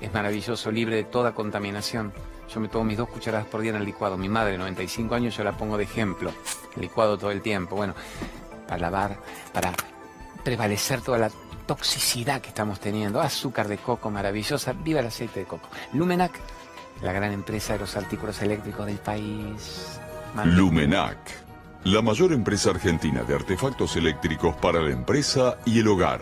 [0.00, 2.12] Es maravilloso, libre de toda contaminación.
[2.52, 4.16] Yo me tomo mis dos cucharadas por día en el licuado.
[4.16, 6.32] Mi madre, 95 años, yo la pongo de ejemplo.
[6.76, 7.76] licuado todo el tiempo.
[7.76, 7.94] Bueno,
[8.66, 9.18] para lavar,
[9.52, 9.72] para
[10.42, 11.30] prevalecer toda la
[11.66, 13.20] toxicidad que estamos teniendo.
[13.20, 14.72] Azúcar de coco maravillosa.
[14.72, 15.68] Viva el aceite de coco.
[15.92, 16.32] Lumenac,
[17.02, 20.00] la gran empresa de los artículos eléctricos del país.
[20.44, 21.18] Lumenac,
[21.84, 26.20] la mayor empresa argentina de artefactos eléctricos para la empresa y el hogar.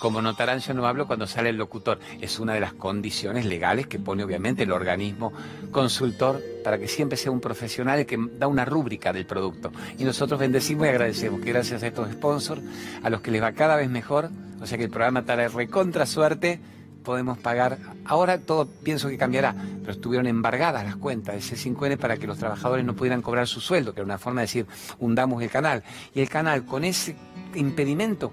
[0.00, 2.00] Como notarán, yo no hablo cuando sale el locutor.
[2.22, 5.30] Es una de las condiciones legales que pone obviamente el organismo
[5.70, 9.70] consultor para que siempre sea un profesional que da una rúbrica del producto.
[9.98, 12.62] Y nosotros bendecimos y agradecemos que gracias a estos sponsors,
[13.02, 16.06] a los que les va cada vez mejor, o sea que el programa trae recontra
[16.06, 16.60] suerte,
[17.04, 17.76] podemos pagar.
[18.06, 22.38] Ahora todo pienso que cambiará, pero estuvieron embargadas las cuentas de C5N para que los
[22.38, 24.66] trabajadores no pudieran cobrar su sueldo, que era una forma de decir,
[24.98, 25.82] hundamos el canal.
[26.14, 27.16] Y el canal con ese
[27.54, 28.32] impedimento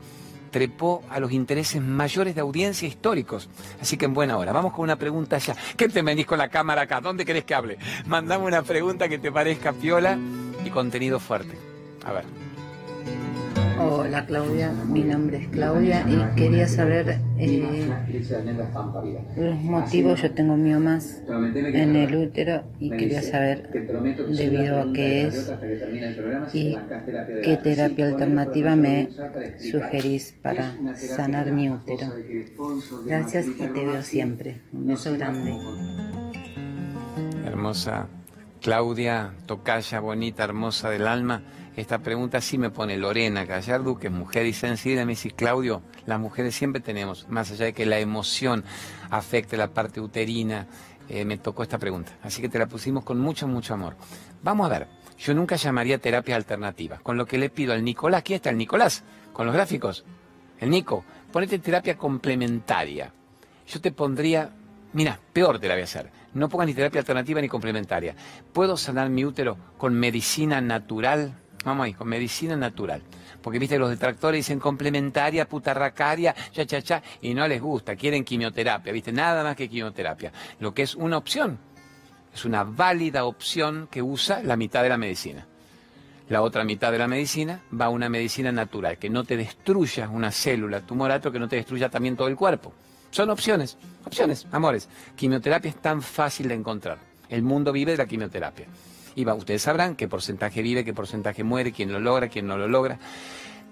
[0.57, 3.47] trepó a los intereses mayores de audiencia históricos.
[3.79, 4.51] Así que en buena hora.
[4.51, 5.55] Vamos con una pregunta ya.
[5.77, 6.99] ¿Qué te venís con la cámara acá?
[6.99, 7.77] ¿Dónde querés que hable?
[8.07, 10.17] Mandame una pregunta que te parezca piola
[10.65, 11.55] y contenido fuerte.
[12.03, 12.25] A ver.
[13.79, 17.87] Hola Claudia, mi nombre es Claudia y quería saber eh,
[19.37, 20.21] los motivos.
[20.21, 21.21] Yo tengo miomas
[21.73, 23.69] en el útero y quería saber
[24.27, 25.53] debido a qué es
[26.53, 26.79] y
[27.43, 29.09] qué terapia alternativa me
[29.59, 32.07] sugerís para sanar mi útero.
[33.05, 34.61] Gracias y te veo siempre.
[34.73, 35.53] Un beso grande.
[37.45, 38.07] Hermosa
[38.61, 41.43] Claudia, tocaya bonita, hermosa del alma.
[41.77, 45.05] Esta pregunta sí me pone Lorena Gallardo, que es mujer y sensible.
[45.05, 48.63] Me dice, Claudio, las mujeres siempre tenemos, más allá de que la emoción
[49.11, 50.65] afecte la parte uterina,
[51.07, 52.13] eh, me tocó esta pregunta.
[52.23, 53.95] Así que te la pusimos con mucho, mucho amor.
[54.41, 54.87] Vamos a ver,
[55.19, 56.97] yo nunca llamaría terapia alternativa.
[57.03, 60.03] Con lo que le pido al Nicolás, aquí está el Nicolás, con los gráficos.
[60.59, 63.13] El Nico, ponete terapia complementaria.
[63.67, 64.49] Yo te pondría,
[64.93, 66.09] mira, peor te la voy a hacer.
[66.33, 68.15] No pongas ni terapia alternativa ni complementaria.
[68.51, 71.35] ¿Puedo sanar mi útero con medicina natural?
[71.67, 73.01] Vamos ahí, con medicina natural.
[73.41, 78.23] Porque viste, los detractores dicen complementaria, putarracaria, cha, cha, cha, y no les gusta, quieren
[78.23, 80.31] quimioterapia, viste, nada más que quimioterapia.
[80.61, 81.59] Lo que es una opción,
[82.33, 85.45] es una válida opción que usa la mitad de la medicina.
[86.29, 90.07] La otra mitad de la medicina va a una medicina natural, que no te destruya
[90.07, 92.71] una célula tumoral, pero que no te destruya también todo el cuerpo.
[93.11, 94.87] Son opciones, opciones, amores.
[95.17, 96.97] Quimioterapia es tan fácil de encontrar.
[97.27, 98.67] El mundo vive de la quimioterapia.
[99.17, 102.55] Y va, ustedes sabrán qué porcentaje vive, qué porcentaje muere, quién lo logra, quién no
[102.55, 102.99] lo logra.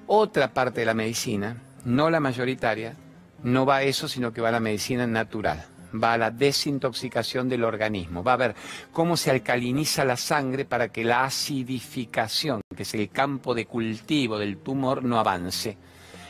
[0.08, 2.96] Otra parte de la medicina, no la mayoritaria,
[3.44, 5.64] no va a eso, sino que va a la medicina natural.
[5.94, 8.24] Va a la desintoxicación del organismo.
[8.24, 8.56] Va a ver
[8.92, 14.40] cómo se alcaliniza la sangre para que la acidificación, que es el campo de cultivo
[14.40, 15.78] del tumor, no avance.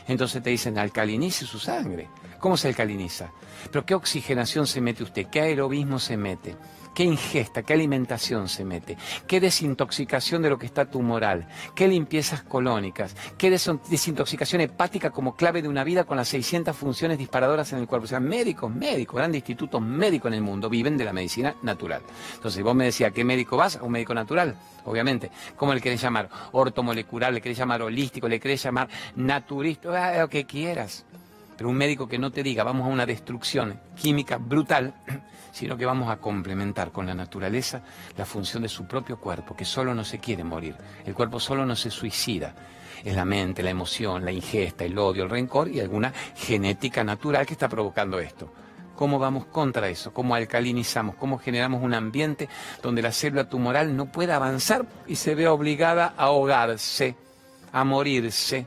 [0.08, 2.10] Entonces te dicen, alcalinice su sangre.
[2.38, 3.30] ¿Cómo se alcaliniza?
[3.72, 5.28] ¿Pero qué oxigenación se mete usted?
[5.28, 6.54] ¿Qué aerobismo se mete?
[6.96, 12.42] Qué ingesta, qué alimentación se mete, qué desintoxicación de lo que está tumoral, qué limpiezas
[12.42, 17.80] colónicas, qué desintoxicación hepática como clave de una vida con las 600 funciones disparadoras en
[17.80, 18.06] el cuerpo.
[18.06, 22.00] O sea, médicos, médicos, grandes institutos médicos en el mundo viven de la medicina natural.
[22.34, 23.78] Entonces, vos me decías, ¿qué médico vas?
[23.82, 24.56] Un médico natural,
[24.86, 25.30] obviamente.
[25.54, 26.30] ¿Cómo le querés llamar?
[26.52, 31.04] Ortomolecular, le querés llamar holístico, le querés llamar naturista, ah, lo que quieras.
[31.56, 34.94] Pero un médico que no te diga, vamos a una destrucción química brutal,
[35.52, 37.82] sino que vamos a complementar con la naturaleza
[38.16, 40.76] la función de su propio cuerpo, que solo no se quiere morir.
[41.04, 42.54] El cuerpo solo no se suicida.
[43.04, 47.46] Es la mente, la emoción, la ingesta, el odio, el rencor y alguna genética natural
[47.46, 48.52] que está provocando esto.
[48.96, 50.12] ¿Cómo vamos contra eso?
[50.12, 51.16] ¿Cómo alcalinizamos?
[51.16, 52.48] ¿Cómo generamos un ambiente
[52.82, 57.14] donde la célula tumoral no pueda avanzar y se vea obligada a ahogarse,
[57.72, 58.66] a morirse?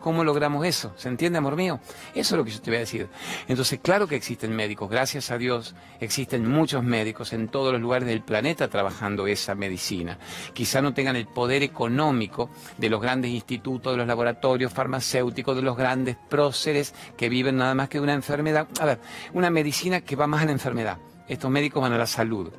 [0.00, 0.92] ¿Cómo logramos eso?
[0.96, 1.80] ¿Se entiende, amor mío?
[2.14, 3.08] Eso es lo que yo te voy a decir.
[3.48, 8.06] Entonces, claro que existen médicos, gracias a Dios, existen muchos médicos en todos los lugares
[8.06, 10.18] del planeta trabajando esa medicina.
[10.52, 15.62] Quizá no tengan el poder económico de los grandes institutos, de los laboratorios farmacéuticos, de
[15.62, 18.68] los grandes próceres que viven nada más que de una enfermedad.
[18.80, 19.00] A ver,
[19.32, 20.98] una medicina que va más a la enfermedad.
[21.26, 22.52] Estos médicos van a la salud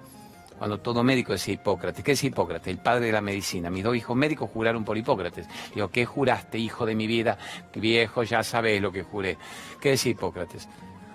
[0.58, 2.04] cuando todo médico decía Hipócrates.
[2.04, 2.68] ¿Qué es Hipócrates?
[2.68, 3.70] El padre de la medicina.
[3.70, 5.48] Mis dos hijos médicos juraron por Hipócrates.
[5.74, 7.38] Digo, ¿qué juraste, hijo de mi vida?
[7.76, 9.38] Viejo, ya sabes lo que juré.
[9.80, 10.68] ¿Qué es Hipócrates?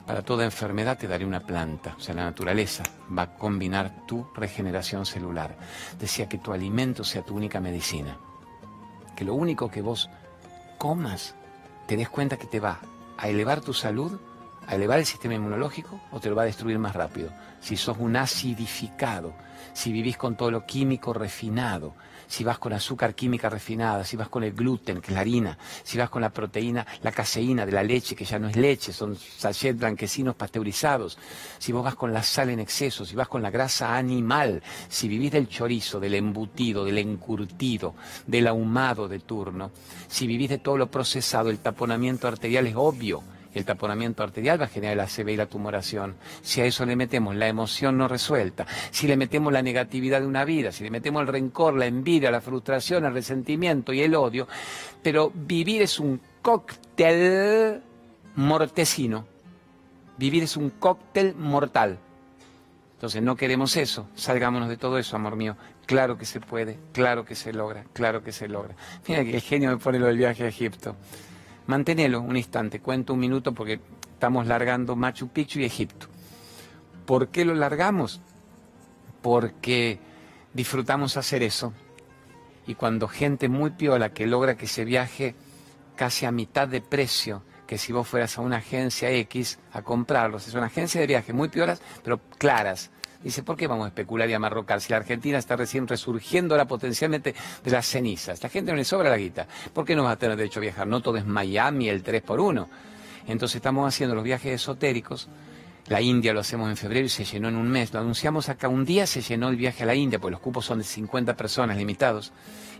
[0.07, 2.83] Para toda enfermedad te daré una planta, o sea, la naturaleza
[3.16, 5.57] va a combinar tu regeneración celular.
[5.98, 8.18] Decía que tu alimento sea tu única medicina.
[9.14, 10.11] Que lo único que vos
[10.78, 11.37] comas,
[11.87, 12.81] te des cuenta que te va
[13.16, 14.18] a elevar tu salud
[14.66, 17.31] a elevar el sistema inmunológico o te lo va a destruir más rápido.
[17.62, 19.35] Si sos un acidificado,
[19.72, 21.94] si vivís con todo lo químico refinado,
[22.27, 25.59] si vas con azúcar química refinada, si vas con el gluten, que es la harina,
[25.83, 28.92] si vas con la proteína, la caseína de la leche, que ya no es leche,
[28.92, 31.18] son sachets blanquecinos pasteurizados,
[31.59, 35.09] si vos vas con la sal en exceso, si vas con la grasa animal, si
[35.09, 37.94] vivís del chorizo, del embutido, del encurtido,
[38.27, 39.70] del ahumado de turno,
[40.09, 43.22] si vivís de todo lo procesado, el taponamiento arterial es obvio
[43.58, 46.16] el taponamiento arterial va a generar la la tumoración.
[46.42, 50.26] Si a eso le metemos la emoción no resuelta, si le metemos la negatividad de
[50.26, 54.14] una vida, si le metemos el rencor, la envidia, la frustración, el resentimiento y el
[54.14, 54.48] odio,
[55.02, 57.82] pero vivir es un cóctel
[58.36, 59.26] mortecino.
[60.18, 61.98] Vivir es un cóctel mortal.
[62.94, 65.56] Entonces no queremos eso, salgámonos de todo eso, amor mío.
[65.86, 68.76] Claro que se puede, claro que se logra, claro que se logra.
[69.08, 70.94] Mira que el genio me pone lo del viaje a Egipto.
[71.66, 73.81] Manténelo un instante, cuento un minuto porque
[74.14, 76.07] estamos largando Machu Picchu y Egipto.
[77.07, 78.20] ¿Por qué lo largamos?
[79.20, 79.98] Porque
[80.53, 81.72] disfrutamos hacer eso.
[82.66, 85.35] Y cuando gente muy piola que logra que se viaje
[85.96, 90.46] casi a mitad de precio, que si vos fueras a una agencia X a comprarlos,
[90.46, 92.90] es una agencia de viaje muy piolas, pero claras,
[93.22, 96.66] Dice, ¿por qué vamos a especular y amarrocar si la Argentina está recién resurgiendo ahora
[96.66, 98.42] potencialmente de las cenizas?
[98.42, 99.46] La gente no le sobra la guita.
[99.72, 100.87] ¿Por qué no va a tener derecho a viajar?
[100.87, 102.68] No todo es Miami, el 3 por 1
[103.28, 105.28] Entonces estamos haciendo los viajes esotéricos.
[105.87, 107.92] La India lo hacemos en febrero y se llenó en un mes.
[107.92, 108.68] Lo anunciamos acá.
[108.68, 111.37] Un día se llenó el viaje a la India, porque los cupos son de 50
[111.37, 112.32] personas limitados.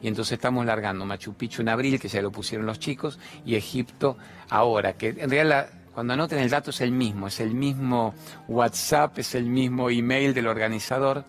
[0.03, 3.57] Y entonces estamos largando Machu Picchu en abril, que ya lo pusieron los chicos, y
[3.57, 4.17] Egipto
[4.49, 8.15] ahora, que en realidad cuando anoten el dato es el mismo, es el mismo
[8.49, 11.25] WhatsApp, es el mismo email del organizador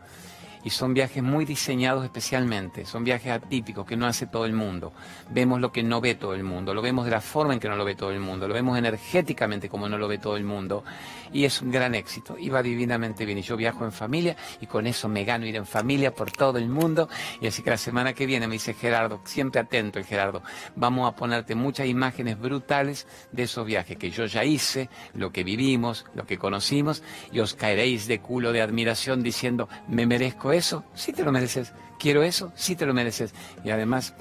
[0.63, 4.93] y son viajes muy diseñados especialmente, son viajes atípicos que no hace todo el mundo.
[5.29, 7.67] Vemos lo que no ve todo el mundo, lo vemos de la forma en que
[7.67, 10.43] no lo ve todo el mundo, lo vemos energéticamente como no lo ve todo el
[10.43, 10.83] mundo
[11.31, 13.37] y es un gran éxito y va divinamente bien.
[13.37, 16.57] Y yo viajo en familia y con eso me gano ir en familia por todo
[16.57, 17.09] el mundo
[17.41, 20.43] y así que la semana que viene me dice Gerardo, siempre atento el Gerardo,
[20.75, 25.43] vamos a ponerte muchas imágenes brutales de esos viajes que yo ya hice, lo que
[25.43, 30.83] vivimos, lo que conocimos y os caeréis de culo de admiración diciendo, me merezco eso,
[30.93, 31.73] sí te lo mereces.
[31.99, 33.33] Quiero eso, sí te lo mereces.
[33.63, 34.13] Y además,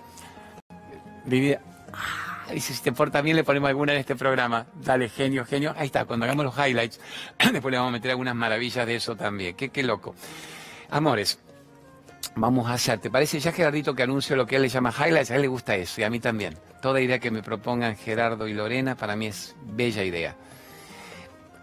[1.25, 1.59] vivir...
[1.93, 4.67] Ah, dice, si te porta bien le ponemos alguna en este programa.
[4.75, 5.75] Dale, genio, genio.
[5.77, 7.01] Ahí está, cuando hagamos los highlights,
[7.53, 9.55] después le vamos a meter algunas maravillas de eso también.
[9.57, 10.15] Qué, qué loco.
[10.91, 11.39] Amores,
[12.35, 12.99] vamos a hacer.
[12.99, 15.31] ¿Te parece ya, Gerardito, que anuncio lo que él le llama highlights?
[15.31, 16.57] A él le gusta eso y a mí también.
[16.81, 20.37] Toda idea que me propongan Gerardo y Lorena para mí es bella idea.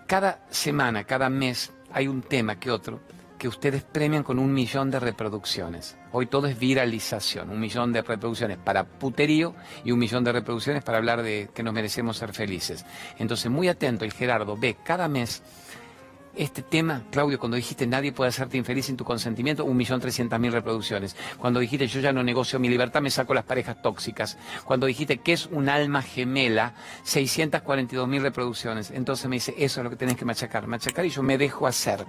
[0.07, 2.99] Cada semana, cada mes hay un tema que otro
[3.39, 5.97] que ustedes premian con un millón de reproducciones.
[6.11, 10.83] Hoy todo es viralización, un millón de reproducciones para puterío y un millón de reproducciones
[10.83, 12.85] para hablar de que nos merecemos ser felices.
[13.17, 15.41] Entonces, muy atento, el Gerardo ve cada mes
[16.39, 20.39] este tema, Claudio, cuando dijiste nadie puede hacerte infeliz sin tu consentimiento, un millón trescientas
[20.39, 21.15] mil reproducciones.
[21.37, 24.37] Cuando dijiste yo ya no negocio mi libertad, me saco las parejas tóxicas.
[24.63, 26.73] Cuando dijiste que es un alma gemela,
[27.03, 28.89] 642 mil reproducciones.
[28.91, 31.67] Entonces me dice, eso es lo que tenés que machacar, machacar y yo me dejo
[31.67, 32.05] hacer.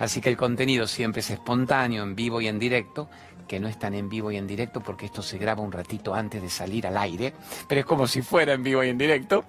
[0.00, 3.08] Así que el contenido siempre es espontáneo, en vivo y en directo
[3.48, 6.40] que no están en vivo y en directo porque esto se graba un ratito antes
[6.40, 7.32] de salir al aire,
[7.66, 9.44] pero es como si fuera en vivo y en directo.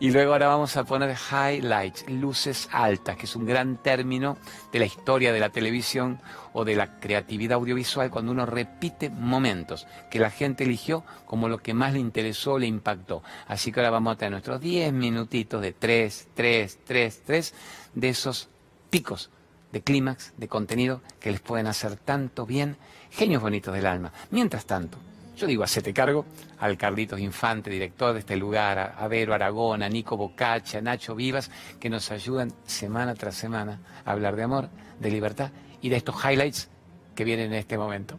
[0.00, 4.38] Y luego ahora vamos a poner highlights, luces altas, que es un gran término
[4.72, 6.20] de la historia de la televisión
[6.54, 11.58] o de la creatividad audiovisual cuando uno repite momentos que la gente eligió como lo
[11.58, 13.22] que más le interesó, le impactó.
[13.48, 17.54] Así que ahora vamos a tener nuestros 10 minutitos de 3, 3, 3, 3
[17.94, 18.48] de esos
[18.90, 19.30] picos
[19.72, 22.76] de clímax, de contenido que les pueden hacer tanto bien
[23.10, 24.12] genios bonitos del alma.
[24.30, 24.98] Mientras tanto,
[25.36, 26.26] yo digo, hacete cargo
[26.58, 31.14] al Carlitos Infante, director de este lugar, a Vero Aragón, a Nico Bocacha, a Nacho
[31.14, 31.50] Vivas,
[31.80, 34.68] que nos ayudan semana tras semana a hablar de amor,
[35.00, 35.50] de libertad
[35.80, 36.68] y de estos highlights
[37.14, 38.18] que vienen en este momento.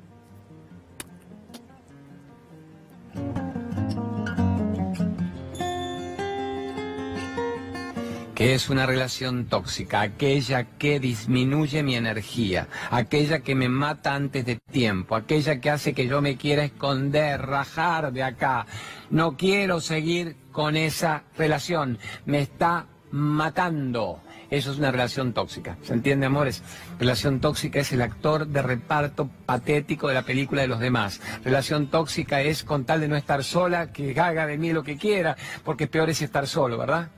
[8.51, 14.57] Es una relación tóxica, aquella que disminuye mi energía, aquella que me mata antes de
[14.57, 18.65] tiempo, aquella que hace que yo me quiera esconder, rajar de acá.
[19.09, 24.21] No quiero seguir con esa relación, me está matando.
[24.49, 25.77] Eso es una relación tóxica.
[25.81, 26.61] ¿Se entiende, amores?
[26.99, 31.21] Relación tóxica es el actor de reparto patético de la película de los demás.
[31.45, 34.97] Relación tóxica es con tal de no estar sola, que haga de mí lo que
[34.97, 37.09] quiera, porque peor es estar solo, ¿verdad?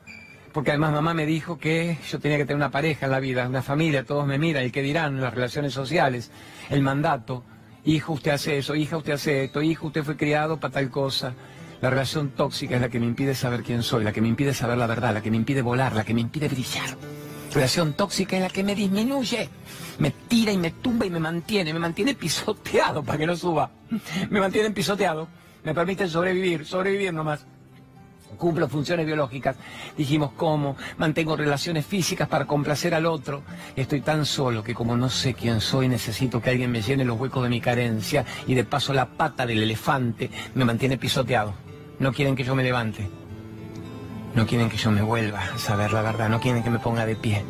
[0.55, 3.45] Porque además mamá me dijo que yo tenía que tener una pareja en la vida,
[3.45, 6.31] una familia, todos me miran, y qué dirán las relaciones sociales,
[6.69, 7.43] el mandato,
[7.83, 11.33] hijo usted hace eso, hija usted hace esto, hijo usted fue criado para tal cosa.
[11.81, 14.53] La relación tóxica es la que me impide saber quién soy, la que me impide
[14.53, 16.87] saber la verdad, la que me impide volar, la que me impide brillar.
[17.49, 19.49] La relación tóxica es la que me disminuye,
[19.99, 23.71] me tira y me tumba y me mantiene, me mantiene pisoteado para que no suba.
[24.29, 25.27] Me mantiene pisoteado,
[25.65, 27.45] me permite sobrevivir, sobrevivir nomás
[28.37, 29.55] cumplo funciones biológicas.
[29.97, 30.75] Dijimos, ¿cómo?
[30.97, 33.43] Mantengo relaciones físicas para complacer al otro.
[33.75, 37.19] Estoy tan solo que como no sé quién soy, necesito que alguien me llene los
[37.19, 41.53] huecos de mi carencia y de paso la pata del elefante me mantiene pisoteado.
[41.99, 43.09] No quieren que yo me levante.
[44.35, 46.27] No quieren que yo me vuelva a saber la verdad.
[46.27, 47.43] No quieren que me ponga de pie.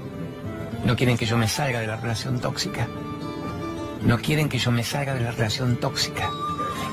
[0.86, 2.88] No quieren que yo me salga de la relación tóxica.
[4.04, 6.30] No quieren que yo me salga de la relación tóxica.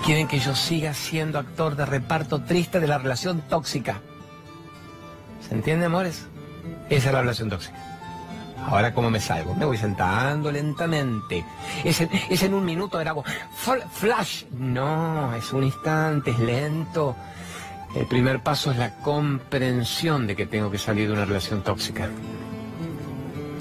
[0.04, 4.00] Quieren que yo siga siendo actor de reparto triste de la relación tóxica.
[5.46, 6.26] ¿Se entiende, amores?
[6.90, 7.76] Esa es la relación tóxica.
[8.66, 9.54] Ahora, ¿cómo me salgo?
[9.54, 11.44] Me voy sentando lentamente.
[11.84, 13.14] Es en, un minuto, era
[13.92, 14.44] flash.
[14.52, 17.16] No, es un instante, es lento.
[17.94, 22.08] El primer paso es la comprensión de que tengo que salir de una relación tóxica.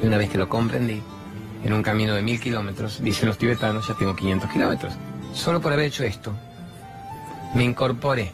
[0.03, 1.01] Una vez que lo comprendí,
[1.63, 4.93] en un camino de mil kilómetros, dicen los tibetanos, ya tengo 500 kilómetros.
[5.33, 6.33] Solo por haber hecho esto,
[7.53, 8.31] me incorporé,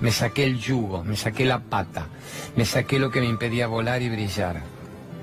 [0.00, 2.06] me saqué el yugo, me saqué la pata,
[2.56, 4.62] me saqué lo que me impedía volar y brillar.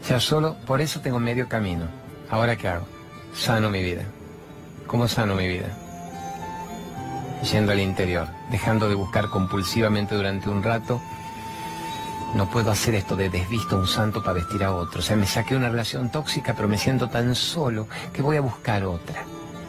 [0.08, 1.86] Ya solo por eso tengo medio camino.
[2.30, 2.86] Ahora qué hago?
[3.34, 4.04] Sano mi vida.
[4.88, 5.68] ¿Cómo sano mi vida?
[7.52, 11.02] Yendo al interior, dejando de buscar compulsivamente durante un rato.
[12.36, 15.00] No puedo hacer esto de desvisto a un santo para vestir a otro.
[15.00, 18.42] O sea, me saqué una relación tóxica, pero me siento tan solo que voy a
[18.42, 19.26] buscar otra.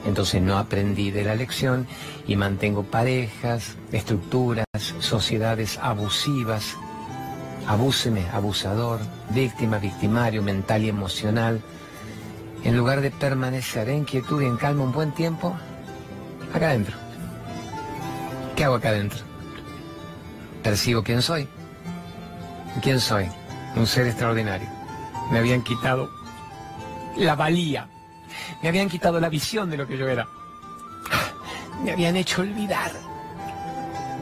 [0.06, 1.86] Entonces no aprendí de la lección
[2.26, 4.66] y mantengo parejas, estructuras,
[5.00, 6.76] sociedades abusivas.
[7.66, 9.00] Abúseme, abusador,
[9.30, 11.62] víctima, victimario, mental y emocional.
[12.64, 15.56] En lugar de permanecer en quietud y en calma un buen tiempo,
[16.52, 16.96] acá adentro.
[18.56, 19.20] ¿Qué hago acá adentro?
[20.62, 21.48] Percibo quién soy.
[22.82, 23.28] ¿Quién soy?
[23.76, 24.68] Un ser extraordinario.
[25.30, 26.10] Me habían quitado
[27.16, 27.88] la valía
[28.62, 30.26] me habían quitado la visión de lo que yo era.
[31.82, 32.92] Me habían hecho olvidar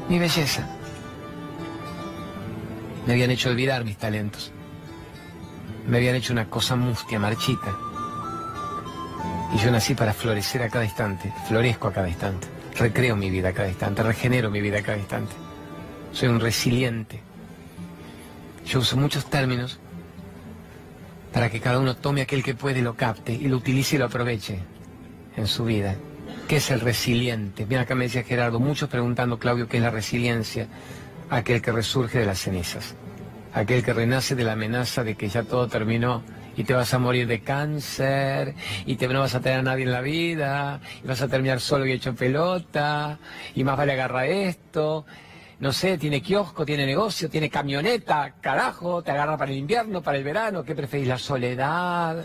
[0.09, 0.67] mi belleza.
[3.07, 4.53] Me habían hecho olvidar mis talentos.
[5.87, 7.77] Me habían hecho una cosa mustia, marchita.
[9.55, 11.33] Y yo nací para florecer a cada instante.
[11.49, 12.47] Florezco a cada instante.
[12.77, 14.03] Recreo mi vida a cada instante.
[14.03, 15.35] Regenero mi vida a cada instante.
[16.13, 17.21] Soy un resiliente.
[18.65, 19.79] Yo uso muchos términos
[21.33, 23.99] para que cada uno tome aquel que puede y lo capte y lo utilice y
[23.99, 24.59] lo aproveche
[25.37, 25.97] en su vida.
[26.49, 27.67] ¿Qué es el resiliente?
[27.67, 30.67] Mira, acá me decía Gerardo, muchos preguntando, Claudio, ¿qué es la resiliencia?
[31.31, 32.95] Aquel que resurge de las cenizas,
[33.55, 36.23] aquel que renace de la amenaza de que ya todo terminó
[36.57, 38.55] y te vas a morir de cáncer
[38.85, 41.61] y te, no vas a tener a nadie en la vida y vas a terminar
[41.61, 43.19] solo y hecho pelota
[43.55, 45.07] y más vale agarrar esto
[45.63, 50.19] no sé, tiene kiosco, tiene negocio, tiene camioneta, carajo, te agarra para el invierno, para
[50.19, 51.07] el verano, ¿qué preferís?
[51.07, 52.25] La soledad.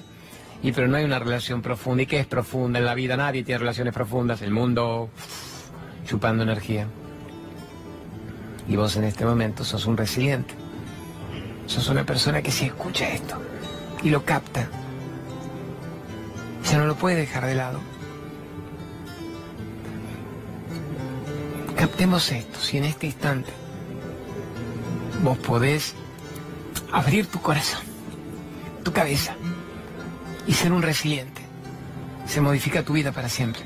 [0.63, 2.01] Y pero no hay una relación profunda.
[2.01, 3.15] ¿Y qué es profunda en la vida?
[3.15, 4.41] Nadie tiene relaciones profundas.
[4.41, 5.11] El mundo
[6.07, 6.87] chupando energía.
[8.67, 10.55] Y vos en este momento sos un resiliente.
[11.67, 13.39] Sos una persona que si escucha esto
[14.01, 14.67] y lo capta,
[16.71, 17.96] ya no lo puede dejar de lado.
[21.77, 23.51] Captemos esto, si en este instante
[25.21, 25.93] vos podés
[26.91, 27.81] abrir tu corazón,
[28.83, 29.35] tu cabeza
[30.47, 31.41] y ser un resiliente,
[32.25, 33.61] se modifica tu vida para siempre.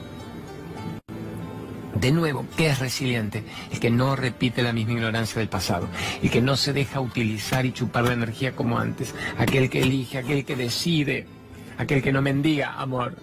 [1.96, 3.46] De nuevo, ¿qué es resiliente?
[3.72, 5.88] El que no repite la misma ignorancia del pasado,
[6.22, 10.18] el que no se deja utilizar y chupar la energía como antes, aquel que elige,
[10.18, 11.28] aquel que decide,
[11.78, 13.16] aquel que no mendiga amor.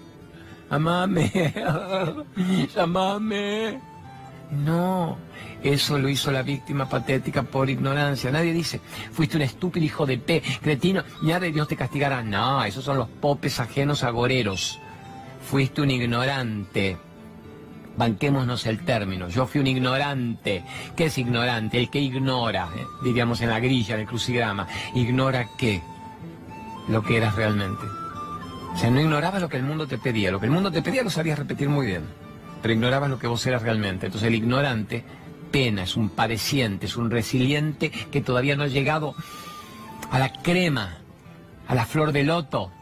[0.70, 1.53] Amame,
[2.76, 3.88] amame.
[4.51, 5.18] No,
[5.62, 8.30] eso lo hizo la víctima patética por ignorancia.
[8.30, 8.80] Nadie dice,
[9.12, 12.22] fuiste un estúpido hijo de P, cretino, ya de Dios te castigará.
[12.22, 14.78] No, esos son los popes ajenos agoreros.
[15.51, 16.96] Fuiste un ignorante.
[17.96, 19.28] Banquémonos el término.
[19.28, 20.64] Yo fui un ignorante.
[20.96, 21.78] ¿Qué es ignorante?
[21.78, 24.66] El que ignora, eh, diríamos en la grilla, en el crucigrama.
[24.94, 25.82] ¿Ignora qué?
[26.88, 27.84] Lo que eras realmente.
[28.72, 30.30] O sea, no ignoraba lo que el mundo te pedía.
[30.30, 32.28] Lo que el mundo te pedía lo sabías repetir muy bien
[32.61, 34.07] pero ignorabas lo que vos eras realmente.
[34.07, 35.05] Entonces el ignorante
[35.51, 39.15] pena, es un padeciente, es un resiliente que todavía no ha llegado
[40.11, 40.99] a la crema,
[41.67, 42.73] a la flor de loto.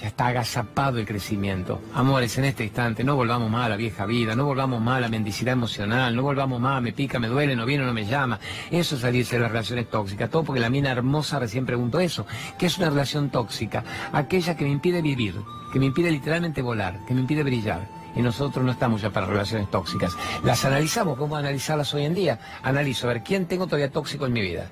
[0.00, 1.80] Ya está agazapado el crecimiento.
[1.94, 5.00] Amores, en este instante, no volvamos más a la vieja vida, no volvamos más a
[5.00, 8.40] la mendicidad emocional, no volvamos más, me pica, me duele, no viene, no me llama.
[8.70, 10.28] Eso es salirse de las relaciones tóxicas.
[10.28, 12.26] Todo porque la mina hermosa recién preguntó eso.
[12.58, 13.84] ¿Qué es una relación tóxica?
[14.12, 15.36] Aquella que me impide vivir,
[15.72, 19.26] que me impide literalmente volar, que me impide brillar y nosotros no estamos ya para
[19.26, 20.12] relaciones tóxicas.
[20.44, 22.38] Las analizamos, ¿cómo analizarlas hoy en día?
[22.62, 24.68] Analizo, a ver, ¿quién tengo todavía tóxico en mi vida?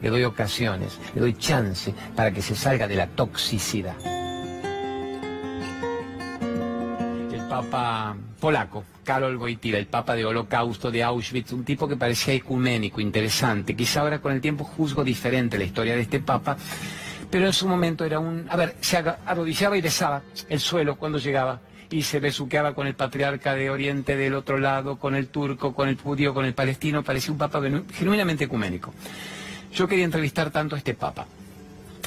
[0.00, 3.94] Le doy ocasiones, le doy chance para que se salga de la toxicidad.
[7.32, 12.34] El Papa polaco, Karol Wojtyla, el Papa de Holocausto, de Auschwitz, un tipo que parecía
[12.34, 13.74] ecuménico, interesante.
[13.74, 16.56] Quizá ahora con el tiempo juzgo diferente la historia de este Papa,
[17.30, 18.46] pero en su momento era un...
[18.50, 21.60] A ver, se arrodillaba y besaba el suelo cuando llegaba
[21.90, 25.88] y se besuqueaba con el patriarca de Oriente del otro lado, con el turco, con
[25.88, 27.60] el judío, con el palestino, parecía un papa
[27.92, 28.92] genuinamente ecuménico.
[29.72, 31.26] Yo quería entrevistar tanto a este papa.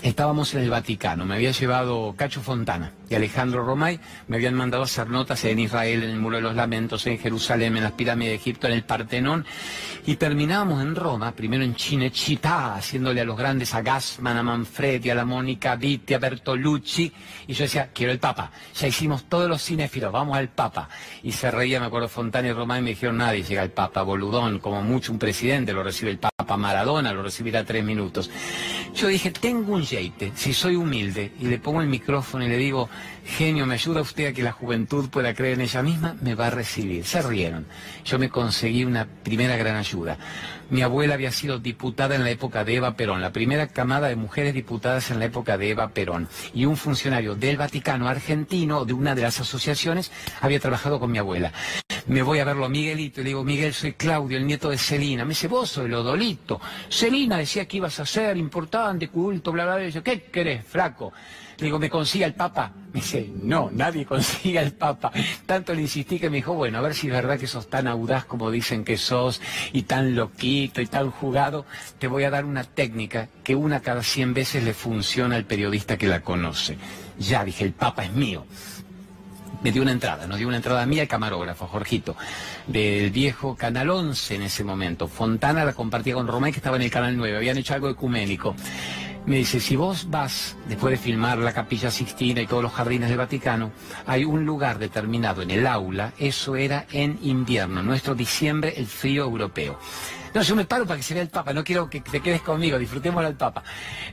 [0.03, 4.83] Estábamos en el Vaticano, me había llevado Cacho Fontana y Alejandro Romay, me habían mandado
[4.83, 7.93] a hacer notas en Israel, en el Muro de los Lamentos, en Jerusalén, en las
[7.93, 9.45] pirámides de Egipto, en el Partenón,
[10.05, 15.09] y terminábamos en Roma, primero en Cinecittà, haciéndole a los grandes, a Gassman, a Manfredi,
[15.09, 17.11] a la Mónica Vitti, a Bertolucci,
[17.47, 20.89] y yo decía, quiero el Papa, ya hicimos todos los cinéfilos, vamos al Papa.
[21.23, 24.59] Y se reía, me acuerdo, Fontana y Romay me dijeron, nadie llega al Papa, boludón,
[24.59, 26.37] como mucho un presidente lo recibe el Papa.
[26.55, 28.29] Maradona lo recibirá tres minutos.
[28.97, 32.57] Yo dije, tengo un jeite, si soy humilde, y le pongo el micrófono y le
[32.57, 32.89] digo,
[33.27, 36.15] genio, ¿me ayuda usted a que la juventud pueda creer en ella misma?
[36.21, 37.05] Me va a recibir.
[37.05, 37.67] Se rieron.
[38.05, 40.17] Yo me conseguí una primera gran ayuda.
[40.69, 44.15] Mi abuela había sido diputada en la época de Eva Perón, la primera camada de
[44.15, 46.27] mujeres diputadas en la época de Eva Perón.
[46.53, 50.11] Y un funcionario del Vaticano argentino, de una de las asociaciones,
[50.41, 51.51] había trabajado con mi abuela.
[52.07, 54.77] Me voy a verlo a Miguelito y le digo, Miguel, soy Claudio, el nieto de
[54.77, 55.25] Celina.
[55.25, 56.59] Me dice, vos soy Lodolito.
[56.89, 59.89] Celina decía que ibas a ser importante, culto, bla, bla, bla.
[59.89, 61.11] Yo, ¿qué querés, flaco?
[61.57, 62.71] Digo, ¿me consiga el Papa?
[62.93, 65.11] Me dice, no, nadie consiga el Papa.
[65.45, 67.87] Tanto le insistí que me dijo, bueno, a ver si es verdad que sos tan
[67.87, 69.41] audaz como dicen que sos,
[69.73, 71.65] y tan loquito y tan jugado,
[71.99, 75.97] te voy a dar una técnica que una cada cien veces le funciona al periodista
[75.97, 76.77] que la conoce.
[77.17, 78.45] Ya dije, el Papa es mío
[79.63, 82.15] me dio una entrada, nos dio una entrada mía el camarógrafo, Jorgito,
[82.67, 85.07] del viejo Canal 11 en ese momento.
[85.07, 88.55] Fontana la compartía con Romay, que estaba en el Canal 9, habían hecho algo ecuménico.
[89.27, 93.09] Me dice, si vos vas, después de filmar la Capilla Sixtina y todos los jardines
[93.09, 93.73] del Vaticano,
[94.05, 99.25] hay un lugar determinado en el aula, eso era en invierno, nuestro diciembre, el frío
[99.25, 99.77] europeo.
[100.33, 102.41] No, yo me paro para que se vea el Papa, no quiero que te quedes
[102.41, 103.63] conmigo, disfrutemos al Papa.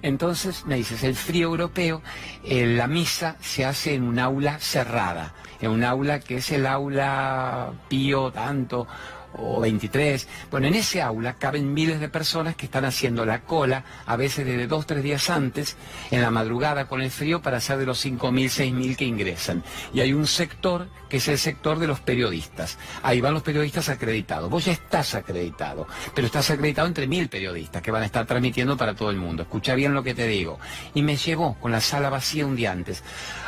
[0.03, 2.03] Entonces me dices, el frío europeo,
[2.43, 6.67] eh, la misa se hace en un aula cerrada, en un aula que es el
[6.67, 8.89] aula pío tanto
[9.37, 10.29] o 23.
[10.51, 14.47] Bueno, en ese aula caben miles de personas que están haciendo la cola, a veces
[14.47, 15.77] desde dos, tres días antes,
[16.11, 19.63] en la madrugada con el frío, para hacer de los 5.000, 6.000 que ingresan.
[19.93, 22.79] Y hay un sector que es el sector de los periodistas.
[23.03, 24.51] Ahí van los periodistas acreditados.
[24.51, 28.77] Vos ya estás acreditado, pero estás acreditado entre mil periodistas que van a estar transmitiendo
[28.77, 29.43] para todo el mundo.
[29.43, 30.59] Escucha bien lo que te digo.
[30.95, 33.03] Y me llevó con la sala vacía un día antes.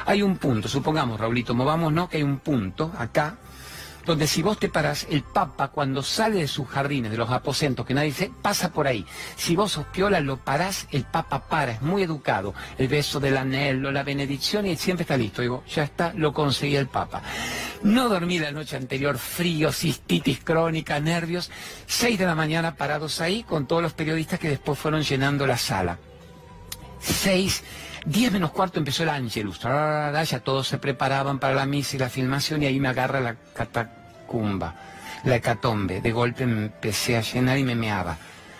[0.05, 3.37] Hay un punto, supongamos, Raulito, movámonos que hay un punto acá
[4.07, 7.85] donde si vos te parás, el Papa cuando sale de sus jardines, de los aposentos,
[7.85, 9.05] que nadie dice, pasa por ahí.
[9.37, 12.55] Si vos sos piola, lo parás, el Papa para, es muy educado.
[12.79, 15.43] El beso del anhelo, la benedicción y siempre está listo.
[15.43, 17.21] Digo, ya está, lo conseguí el Papa.
[17.83, 21.51] No dormí la noche anterior, frío, cistitis crónica, nervios.
[21.87, 25.59] Seis de la mañana parados ahí con todos los periodistas que después fueron llenando la
[25.59, 25.99] sala.
[27.01, 27.63] Seis,
[28.07, 29.61] diez menos cuarto empezó el Angelus.
[29.61, 33.37] Ya todos se preparaban para la misa y la filmación y ahí me agarra la
[33.55, 34.75] catacumba,
[35.25, 36.01] la hecatombe.
[36.01, 38.17] De golpe empecé a llenar y me meaba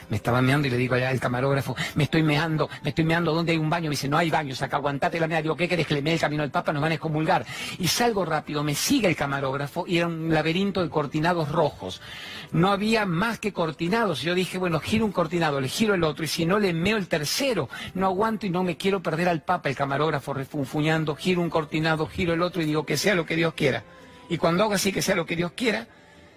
[0.09, 3.35] me estaba meando y le digo allá al camarógrafo, me estoy meando, me estoy meando,
[3.35, 3.85] ¿dónde hay un baño?
[3.85, 5.43] Me dice, no hay baño, saca, aguantate la mea.
[5.43, 6.73] Digo, ¿qué querés que le mee el camino al Papa?
[6.73, 7.45] Nos van a excomulgar.
[7.79, 12.01] Y salgo rápido, me sigue el camarógrafo y era un laberinto de cortinados rojos.
[12.53, 14.23] No había más que cortinados.
[14.23, 16.97] Yo dije, bueno, giro un cortinado, le giro el otro y si no le meo
[16.97, 19.69] el tercero, no aguanto y no me quiero perder al Papa.
[19.69, 23.37] El camarógrafo refunfuñando, giro un cortinado, giro el otro y digo, que sea lo que
[23.37, 23.85] Dios quiera.
[24.29, 25.87] Y cuando hago así, que sea lo que Dios quiera,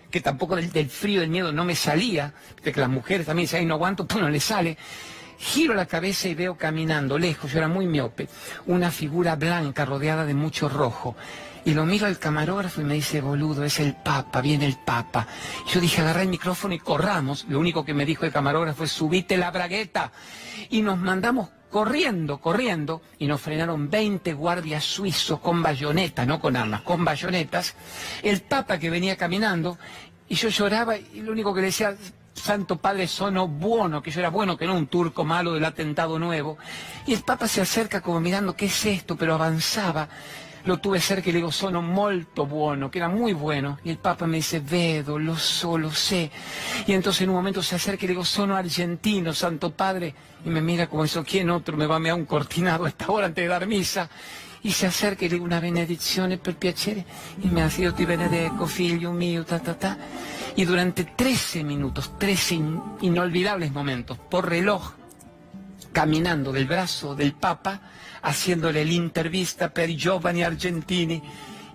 [0.10, 2.34] que tampoco del, frío, del miedo no me salía,
[2.64, 4.78] de que las mujeres también dicen, ay, no aguanto, pues no le sale.
[5.38, 8.28] Giro la cabeza y veo caminando lejos, yo era muy miope,
[8.66, 11.16] una figura blanca rodeada de mucho rojo.
[11.66, 15.28] Y lo miro al camarógrafo y me dice, boludo, es el Papa, viene el Papa.
[15.72, 17.45] Yo dije, agarré el micrófono y corramos.
[17.49, 20.12] Lo único que me dijo el camarógrafo es, subite la bragueta.
[20.70, 26.55] Y nos mandamos corriendo, corriendo, y nos frenaron 20 guardias suizos con bayoneta, no con
[26.55, 27.76] armas, con bayonetas,
[28.24, 29.78] el Papa que venía caminando,
[30.28, 31.95] y yo lloraba, y lo único que le decía,
[32.34, 36.17] Santo Padre sono bueno, que yo era bueno, que no un turco malo del atentado
[36.17, 36.57] nuevo,
[37.05, 39.15] y el Papa se acerca como mirando, ¿qué es esto?
[39.15, 40.07] Pero avanzaba,
[40.70, 43.80] lo tuve cerca y le digo, sono molto bueno, que era muy bueno.
[43.84, 46.30] Y el Papa me dice, vedo, lo so, lo sé.
[46.86, 50.13] Y entonces en un momento se acerca y le digo, sono argentino, Santo Padre.
[50.45, 53.09] Y me mira como eso, ¿quién otro me va a mear un cortinado a esta
[53.09, 54.11] hora antes de dar misa?
[54.61, 57.03] Y se acerca y le digo una benedizione per piacere.
[57.43, 59.97] Y me hace, io ti benedico, figlio mio, ta, ta, ta.
[60.55, 62.61] Y durante 13 minutos, 13
[63.01, 64.99] inolvidables momentos, por reloj,
[65.91, 67.81] caminando del brazo del Papa,
[68.21, 71.21] haciéndole el intervista per giovani argentini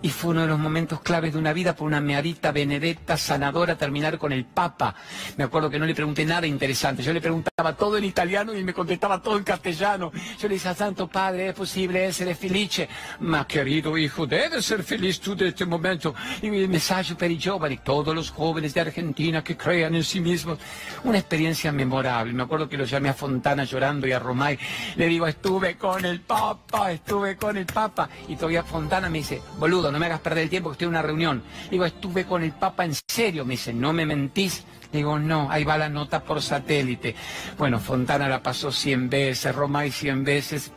[0.05, 3.75] y fue uno de los momentos claves de una vida por una meadita benedetta sanadora
[3.75, 4.95] terminar con el Papa.
[5.39, 8.63] Me acuerdo que no le pregunté nada interesante, yo le preguntaba todo en italiano y
[8.63, 10.13] me contestaba todo en castellano.
[10.39, 12.87] Yo le decía, Santo Padre, ¿es posible ser felice?
[13.21, 16.15] Ma querido hijo, debe ser feliz tú de este momento.
[16.43, 20.21] Y el mensaje para i giovani, todos los jóvenes de Argentina que crean en sí
[20.21, 20.59] mismos.
[21.05, 22.35] Una experiencia memorable.
[22.35, 24.59] Me acuerdo que lo llamé a Fontana llorando y a Romay.
[24.97, 28.11] Le digo, estuve con el Papa, estuve con el Papa.
[28.29, 30.91] Y todavía Fontana me dice, boludo, no me hagas perder el tiempo que estoy en
[30.91, 31.45] una reunión.
[31.71, 33.45] Digo, estuve con el Papa en serio.
[33.45, 34.65] Me dice, ¿no me mentís?
[34.93, 37.15] Digo, no, ahí va la nota por satélite.
[37.57, 40.73] Bueno, Fontana la pasó 100 veces, Romay 100 veces.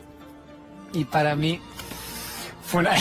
[0.93, 1.59] Y para mí
[2.61, 2.91] fue una...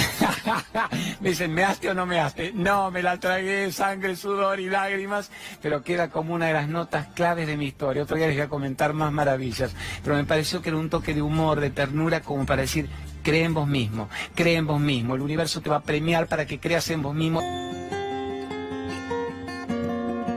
[1.21, 2.53] me dicen, ¿me haste o no me haste?
[2.55, 7.09] No, me la tragué, sangre, sudor y lágrimas, pero queda como una de las notas
[7.09, 8.05] claves de mi historia.
[8.05, 11.13] Otro día les voy a comentar más maravillas, pero me pareció que era un toque
[11.13, 12.89] de humor, de ternura, como para decir,
[13.27, 16.47] cree en vos mismo, cree en vos mismo, el universo te va a premiar para
[16.47, 17.43] que creas en vos mismo.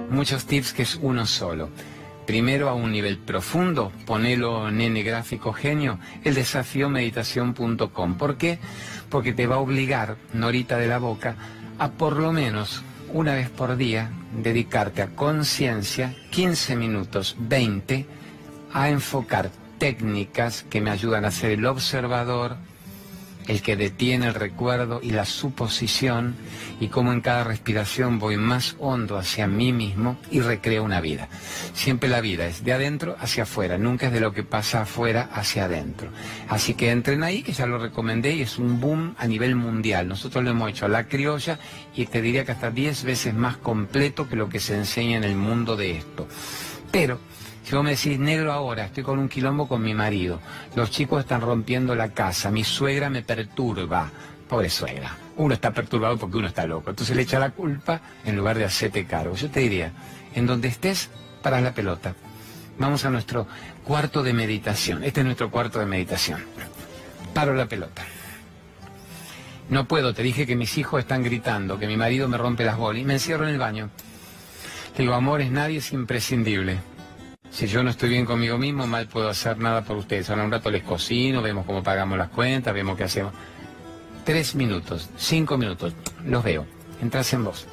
[0.10, 1.70] Muchos tips que es uno solo.
[2.26, 8.18] Primero a un nivel profundo, ponelo nene gráfico genio, el desafío meditación.com.
[8.18, 8.58] ¿Por qué?
[9.10, 11.36] Porque te va a obligar, Norita de la Boca,
[11.78, 12.82] a por lo menos
[13.14, 18.08] una vez por día dedicarte a conciencia, 15 minutos, 20,
[18.74, 22.58] a enfocar técnicas que me ayudan a ser el observador,
[23.50, 26.36] el que detiene el recuerdo y la suposición
[26.80, 31.30] y cómo en cada respiración voy más hondo hacia mí mismo y recreo una vida.
[31.74, 35.32] Siempre la vida es de adentro hacia afuera, nunca es de lo que pasa afuera
[35.34, 36.12] hacia adentro.
[36.48, 40.08] Así que entren ahí, que ya lo recomendé y es un boom a nivel mundial.
[40.08, 41.58] Nosotros lo hemos hecho a la criolla
[41.96, 45.24] y te diría que hasta 10 veces más completo que lo que se enseña en
[45.24, 46.28] el mundo de esto.
[46.92, 47.20] Pero
[47.70, 50.40] si vos me decís, negro ahora, estoy con un quilombo con mi marido,
[50.74, 54.10] los chicos están rompiendo la casa, mi suegra me perturba,
[54.48, 58.36] pobre suegra, uno está perturbado porque uno está loco, entonces le echa la culpa en
[58.36, 59.36] lugar de hacerte cargo.
[59.36, 59.92] Yo te diría,
[60.34, 61.12] en donde estés,
[61.44, 62.16] para la pelota.
[62.80, 63.46] Vamos a nuestro
[63.84, 66.42] cuarto de meditación, este es nuestro cuarto de meditación.
[67.36, 68.02] Paro la pelota.
[69.70, 72.78] No puedo, te dije que mis hijos están gritando, que mi marido me rompe las
[72.78, 73.92] bolas y me encierro en el baño.
[74.98, 76.80] Le digo, amores, nadie es imprescindible.
[77.52, 80.30] Si yo no estoy bien conmigo mismo, mal puedo hacer nada por ustedes.
[80.30, 83.34] Ahora un rato les cocino, vemos cómo pagamos las cuentas, vemos qué hacemos.
[84.24, 85.94] Tres minutos, cinco minutos,
[86.26, 86.66] los veo.
[87.02, 87.68] Entras en vos.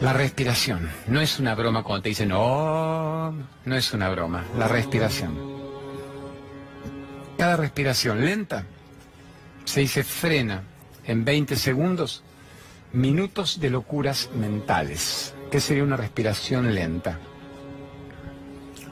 [0.00, 0.90] La respiración.
[1.06, 3.32] No es una broma cuando te dicen, no,
[3.64, 4.44] no es una broma.
[4.58, 5.54] La respiración.
[7.38, 8.64] Cada respiración lenta
[9.64, 10.62] se dice frena
[11.04, 12.22] en 20 segundos
[12.94, 15.34] Minutos de locuras mentales.
[15.50, 17.18] ¿Qué sería una respiración lenta?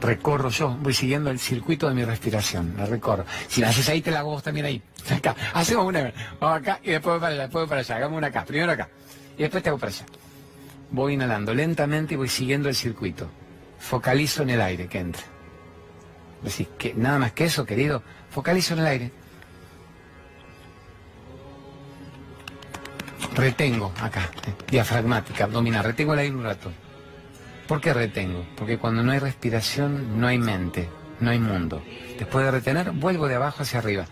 [0.03, 3.25] Recorro yo, voy siguiendo el circuito de mi respiración, la recorro.
[3.47, 4.83] Si la haces ahí, te la hago vos también ahí.
[5.17, 5.37] Acá.
[5.55, 7.97] Hacemos una, vamos acá y después para allá, después para allá.
[7.97, 8.89] Hagamos una acá, primero acá.
[9.39, 10.05] Y después te hago para allá.
[10.91, 13.31] Voy inhalando lentamente y voy siguiendo el circuito.
[13.79, 15.23] Focalizo en el aire que entra.
[16.43, 18.03] Decís, que nada más que eso, querido.
[18.31, 19.13] Focalizo en el aire.
[23.37, 26.73] Retengo acá, eh, diafragmática, abdominal, retengo el aire un rato.
[27.67, 28.45] ¿Por qué retengo?
[28.57, 30.89] Porque cuando no hay respiración no hay mente,
[31.21, 31.83] no hay mundo.
[32.19, 34.07] Después de retener, vuelvo de abajo hacia arriba.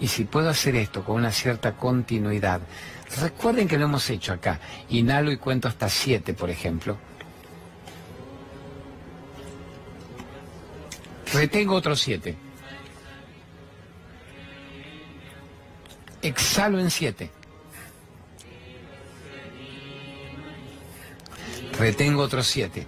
[0.00, 2.60] Y si puedo hacer esto con una cierta continuidad,
[3.20, 4.58] recuerden que lo hemos hecho acá.
[4.88, 6.98] Inhalo y cuento hasta siete, por ejemplo.
[11.32, 12.36] Retengo otros siete.
[16.20, 17.30] Exhalo en siete.
[21.82, 22.86] Retengo otros siete.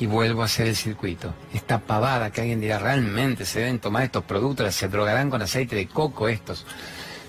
[0.00, 1.32] Y vuelvo a hacer el circuito.
[1.54, 5.76] Esta pavada que alguien dirá, realmente se deben tomar estos productos, se drogarán con aceite
[5.76, 6.66] de coco estos.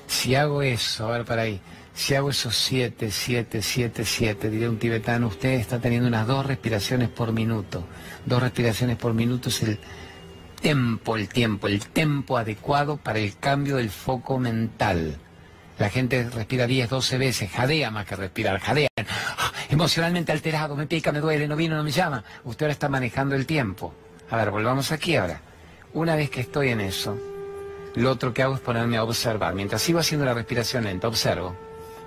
[0.07, 1.61] Si hago eso, a ver para ahí,
[1.93, 6.43] si hago esos siete, siete, siete, siete, diré un tibetano, usted está teniendo unas dos
[6.43, 7.85] respiraciones por minuto.
[8.25, 9.79] Dos respiraciones por minuto es el
[10.59, 15.19] tempo, el tiempo, el tempo adecuado para el cambio del foco mental.
[15.81, 18.87] La gente respira 10, 12 veces, jadea más que respirar, jadean.
[18.99, 22.23] Ah, emocionalmente alterado, me pica, me duele, no vino, no me llama.
[22.43, 23.91] Usted ahora está manejando el tiempo.
[24.29, 25.41] A ver, volvamos aquí ahora.
[25.95, 27.17] Una vez que estoy en eso,
[27.95, 29.55] lo otro que hago es ponerme a observar.
[29.55, 31.55] Mientras sigo haciendo la respiración lenta, observo.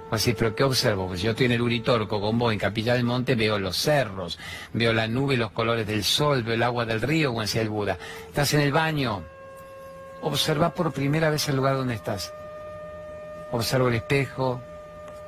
[0.09, 1.09] Pues sí, pero ¿qué observo?
[1.09, 4.39] Pues yo estoy en el Uritorco con vos, en Capilla del Monte, veo los cerros,
[4.72, 7.70] veo la nube, los colores del sol, veo el agua del río, como decía el
[7.70, 7.99] Buda.
[8.29, 9.25] Estás en el baño.
[10.22, 12.33] Observa por primera vez el lugar donde estás
[13.55, 14.61] observo el espejo,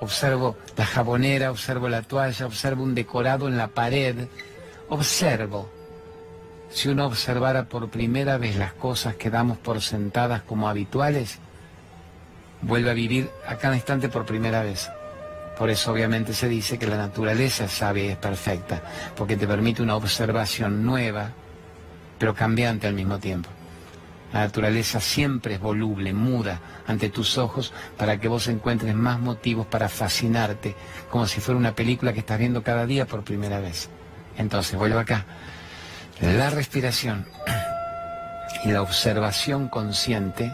[0.00, 4.26] observo la jabonera, observo la toalla, observo un decorado en la pared,
[4.88, 5.70] observo.
[6.68, 11.38] Si uno observara por primera vez las cosas que damos por sentadas como habituales,
[12.62, 14.90] vuelve a vivir a cada instante por primera vez.
[15.56, 18.82] Por eso obviamente se dice que la naturaleza sabia y es perfecta,
[19.16, 21.30] porque te permite una observación nueva,
[22.18, 23.48] pero cambiante al mismo tiempo.
[24.32, 29.66] La naturaleza siempre es voluble, muda ante tus ojos para que vos encuentres más motivos
[29.66, 30.74] para fascinarte,
[31.10, 33.88] como si fuera una película que estás viendo cada día por primera vez.
[34.36, 35.24] Entonces, vuelvo acá.
[36.20, 37.26] La respiración
[38.64, 40.52] y la observación consciente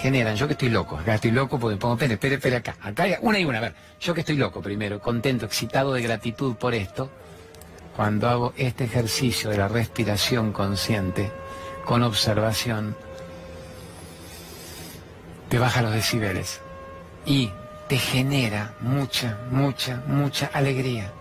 [0.00, 3.04] generan, yo que estoy loco, acá estoy loco porque pongo, espere, espere, espere acá, acá
[3.04, 6.56] hay una y una, a ver, yo que estoy loco primero, contento, excitado de gratitud
[6.56, 7.10] por esto,
[7.94, 11.32] cuando hago este ejercicio de la respiración consciente,
[11.86, 12.96] con observación,
[15.48, 16.60] te baja los decibeles
[17.24, 17.50] y
[17.88, 21.12] te genera mucha, mucha, mucha alegría.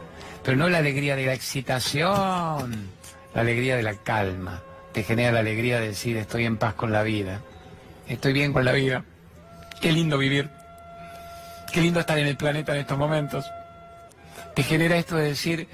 [0.44, 2.90] Pero no la alegría de la excitación,
[3.34, 4.64] la alegría de la calma.
[4.92, 7.42] Te genera la alegría de decir estoy en paz con la vida,
[8.08, 9.06] estoy bien con la vida.
[9.82, 10.50] Qué lindo vivir,
[11.72, 13.46] qué lindo estar en el planeta en estos momentos.
[14.56, 15.68] Te genera esto de decir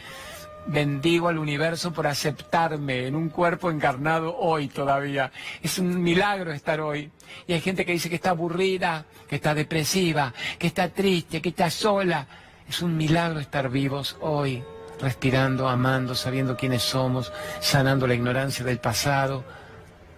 [0.67, 5.31] bendigo al universo por aceptarme en un cuerpo encarnado hoy todavía.
[5.61, 7.11] Es un milagro estar hoy.
[7.47, 11.49] Y hay gente que dice que está aburrida, que está depresiva, que está triste, que
[11.49, 12.27] está sola.
[12.67, 14.63] Es un milagro estar vivos hoy,
[14.99, 19.43] respirando, amando, sabiendo quiénes somos, sanando la ignorancia del pasado,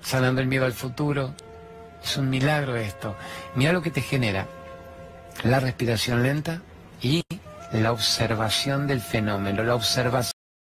[0.02, 1.34] sanando el miedo al futuro.
[2.04, 3.16] Es un milagro esto.
[3.56, 4.48] Mira lo que te genera.
[5.44, 6.62] La respiración lenta
[7.02, 7.24] y
[7.72, 10.33] la observación del fenómeno, la observación